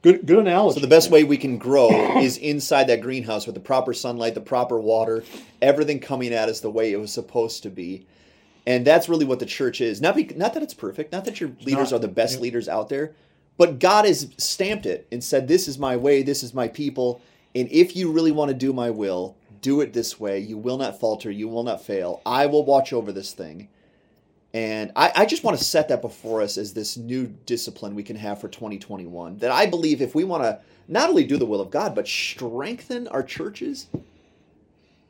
good 0.03 0.27
good 0.27 0.39
analogy. 0.39 0.75
So 0.75 0.81
the 0.81 0.89
best 0.89 1.11
way 1.11 1.25
we 1.25 1.37
can 1.37 1.59
grow 1.59 1.89
is 2.19 2.37
inside 2.39 2.85
that 2.89 3.01
greenhouse 3.01 3.47
with 3.47 3.55
the 3.55 3.61
proper 3.61 3.93
sunlight, 3.95 4.35
the 4.35 4.41
proper 4.41 4.81
water, 4.81 5.23
everything 5.63 6.01
coming 6.01 6.33
at 6.33 6.49
us 6.49 6.61
the 6.61 6.71
way 6.71 6.93
it 6.93 6.97
was 6.97 7.13
supposed 7.13 7.63
to 7.65 7.71
be. 7.71 8.07
And 8.67 8.87
that's 8.87 9.09
really 9.09 9.25
what 9.25 9.39
the 9.39 9.47
church 9.47 9.81
is. 9.81 10.01
Not 10.01 10.17
be, 10.17 10.25
not 10.37 10.55
that 10.55 10.63
it's 10.63 10.75
perfect, 10.75 11.13
not 11.13 11.25
that 11.25 11.41
your 11.41 11.51
leaders 11.63 11.93
not. 11.93 11.97
are 11.97 11.99
the 12.01 12.09
best 12.09 12.35
Yep. 12.35 12.43
leaders 12.43 12.69
out 12.69 12.89
there, 12.89 13.15
but 13.57 13.79
God 13.79 14.05
has 14.05 14.31
stamped 14.37 14.87
it 14.87 15.07
and 15.11 15.23
said 15.25 15.49
this 15.49 15.67
is 15.69 15.79
my 15.79 15.97
way, 15.97 16.23
this 16.23 16.43
is 16.43 16.53
my 16.55 16.69
people, 16.69 17.21
and 17.55 17.69
if 17.71 17.97
you 17.97 18.13
really 18.13 18.33
want 18.33 18.51
to 18.51 18.55
do 18.55 18.73
my 18.73 18.91
will, 18.91 19.37
do 19.61 19.81
it 19.81 19.93
this 19.93 20.19
way. 20.19 20.39
You 20.39 20.59
will 20.59 20.79
not 20.79 20.99
falter, 21.01 21.31
you 21.31 21.49
will 21.49 21.63
not 21.63 21.85
fail. 21.85 22.23
I 22.25 22.47
will 22.47 22.65
watch 22.65 22.93
over 22.93 23.13
this 23.13 23.33
thing. 23.33 23.69
And 24.53 24.91
I, 24.97 25.13
I 25.15 25.27
just 25.27 25.45
want 25.45 25.59
to 25.59 25.65
set 25.65 25.89
that 25.89 26.03
before 26.03 26.43
us 26.43 26.59
as 26.59 26.75
this 26.75 26.97
new 26.97 27.27
discipline 27.47 27.95
we 27.95 28.03
can 28.03 28.17
have 28.17 28.41
for 28.41 28.49
2021. 28.49 29.39
That 29.39 29.53
I 29.53 29.67
believe 29.67 30.03
if 30.03 30.15
we 30.15 30.25
want 30.25 30.43
to 30.43 30.61
not 30.89 31.09
only 31.09 31.25
do 31.25 31.37
the 31.37 31.47
will 31.47 31.61
of 31.61 31.71
God, 31.71 31.95
but 31.95 32.09
strengthen 32.09 33.07
our 33.09 33.23
churches, 33.23 33.87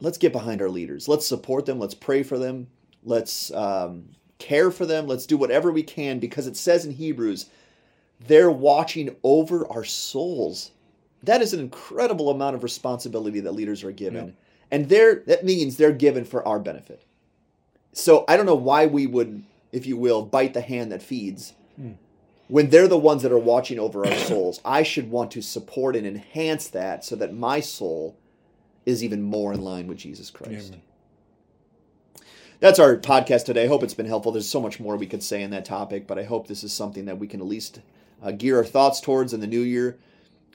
let's 0.01 0.19
get 0.19 0.33
behind 0.33 0.61
our 0.61 0.69
leaders. 0.69 1.09
Let's 1.09 1.27
support 1.27 1.65
them. 1.65 1.79
Let's 1.79 1.95
pray 1.95 2.23
for 2.23 2.39
them. 2.39 2.67
Let's 3.03 3.51
um, 3.53 4.11
care 4.39 4.71
for 4.71 4.85
them. 4.85 5.07
Let's 5.07 5.25
do 5.25 5.39
whatever 5.39 5.73
we 5.73 5.83
can 5.83 6.19
because 6.19 6.47
it 6.47 6.57
says 6.57 6.85
in 6.85 6.93
Hebrews, 6.93 7.47
they're 8.27 8.51
watching 8.51 9.17
over 9.23 9.67
our 9.73 9.85
souls. 9.85 10.73
That 11.23 11.43
is 11.43 11.53
an 11.53 11.61
incredible 11.61 12.31
amount 12.31 12.57
of 12.57 12.63
responsibility 12.63 13.41
that 13.41 13.53
leaders 13.53 13.85
are 13.85 13.93
given. 13.93 14.27
Yeah. 14.27 14.33
And 14.71 14.89
they're, 14.89 15.17
that 15.27 15.45
means 15.45 15.77
they're 15.77 15.93
given 15.93 16.25
for 16.25 16.47
our 16.47 16.59
benefit. 16.59 17.05
So 17.93 18.25
I 18.29 18.37
don't 18.37 18.47
know 18.47 18.55
why 18.55 18.87
we 18.87 19.07
would, 19.07 19.43
if 19.73 19.87
you 19.87 19.97
will, 19.97 20.23
bite 20.23 20.55
the 20.55 20.61
hand 20.61 20.93
that 20.93 21.03
feeds. 21.03 21.55
When 22.49 22.71
they're 22.71 22.89
the 22.89 22.99
ones 22.99 23.23
that 23.23 23.31
are 23.31 23.39
watching 23.39 23.79
over 23.79 24.05
our 24.05 24.17
souls, 24.17 24.61
I 24.65 24.83
should 24.83 25.11
want 25.11 25.31
to 25.33 25.43
support 25.43 25.95
and 25.95 26.07
enhance 26.07 26.69
that 26.69 27.05
so 27.05 27.15
that 27.17 27.33
my 27.33 27.61
soul 27.61 28.17
is 28.85 29.05
even 29.05 29.23
more 29.23 29.53
in 29.53 29.61
line 29.61 29.87
with 29.87 29.99
Jesus 29.99 30.31
Christ. 30.31 30.69
Amen. 30.69 30.83
That's 32.59 32.79
our 32.79 32.97
podcast 32.97 33.45
today. 33.45 33.65
I 33.65 33.69
hope 33.69 33.83
it's 33.83 33.95
been 33.95 34.07
helpful. 34.07 34.33
There's 34.33 34.49
so 34.49 34.61
much 34.61 34.81
more 34.81 34.97
we 34.97 35.07
could 35.07 35.23
say 35.23 35.43
in 35.43 35.51
that 35.51 35.65
topic, 35.65 36.07
but 36.07 36.19
I 36.19 36.25
hope 36.25 36.47
this 36.47 36.65
is 36.65 36.73
something 36.73 37.07
that 37.07 37.19
we 37.19 37.27
can 37.27 37.41
at 37.41 37.47
least 37.47 37.81
uh, 38.23 38.33
gear 38.33 38.59
our 38.59 38.65
thoughts 38.65 39.01
towards 39.01 39.33
in 39.33 39.41
the 39.41 39.47
new 39.47 39.63
year 39.63 39.99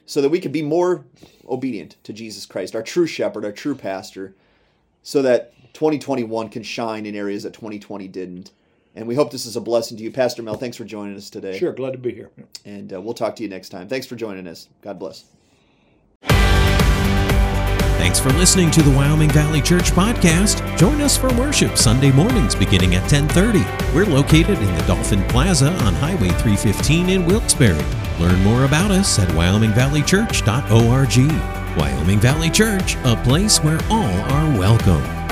so 0.06 0.22
that 0.22 0.28
we 0.28 0.40
can 0.40 0.52
be 0.52 0.62
more 0.62 1.04
obedient 1.48 1.96
to 2.04 2.12
Jesus 2.12 2.46
Christ, 2.46 2.74
our 2.74 2.82
true 2.82 3.06
shepherd, 3.06 3.44
our 3.44 3.52
true 3.52 3.74
pastor, 3.74 4.34
so 5.02 5.20
that 5.22 5.52
2021 5.74 6.48
can 6.48 6.62
shine 6.62 7.04
in 7.04 7.14
areas 7.14 7.42
that 7.42 7.52
2020 7.52 8.08
didn't. 8.08 8.52
And 8.94 9.06
we 9.06 9.14
hope 9.14 9.30
this 9.30 9.44
is 9.44 9.56
a 9.56 9.60
blessing 9.60 9.98
to 9.98 10.02
you. 10.02 10.10
Pastor 10.10 10.42
Mel, 10.42 10.54
thanks 10.54 10.76
for 10.78 10.84
joining 10.84 11.16
us 11.16 11.28
today. 11.28 11.58
Sure, 11.58 11.72
glad 11.72 11.92
to 11.92 11.98
be 11.98 12.14
here. 12.14 12.30
And 12.64 12.94
uh, 12.94 13.00
we'll 13.00 13.12
talk 13.12 13.36
to 13.36 13.42
you 13.42 13.48
next 13.48 13.68
time. 13.68 13.88
Thanks 13.88 14.06
for 14.06 14.16
joining 14.16 14.46
us. 14.46 14.68
God 14.80 14.98
bless. 14.98 15.24
Thanks 17.98 18.20
for 18.20 18.30
listening 18.30 18.70
to 18.70 18.82
the 18.82 18.90
Wyoming 18.90 19.30
Valley 19.30 19.60
Church 19.60 19.90
podcast. 19.90 20.78
Join 20.78 21.00
us 21.00 21.16
for 21.16 21.28
worship 21.34 21.76
Sunday 21.76 22.12
mornings 22.12 22.54
beginning 22.54 22.94
at 22.94 23.08
10:30. 23.10 23.64
We're 23.94 24.06
located 24.06 24.58
in 24.58 24.74
the 24.76 24.84
Dolphin 24.86 25.22
Plaza 25.24 25.72
on 25.84 25.94
Highway 25.94 26.28
315 26.28 27.10
in 27.10 27.26
Wilkes-Barre. 27.26 28.05
Learn 28.18 28.42
more 28.42 28.64
about 28.64 28.90
us 28.90 29.18
at 29.18 29.28
wyomingvalleychurch.org. 29.28 31.76
Wyoming 31.76 32.20
Valley 32.20 32.50
Church, 32.50 32.96
a 33.04 33.16
place 33.22 33.58
where 33.58 33.78
all 33.90 34.32
are 34.32 34.58
welcome. 34.58 35.25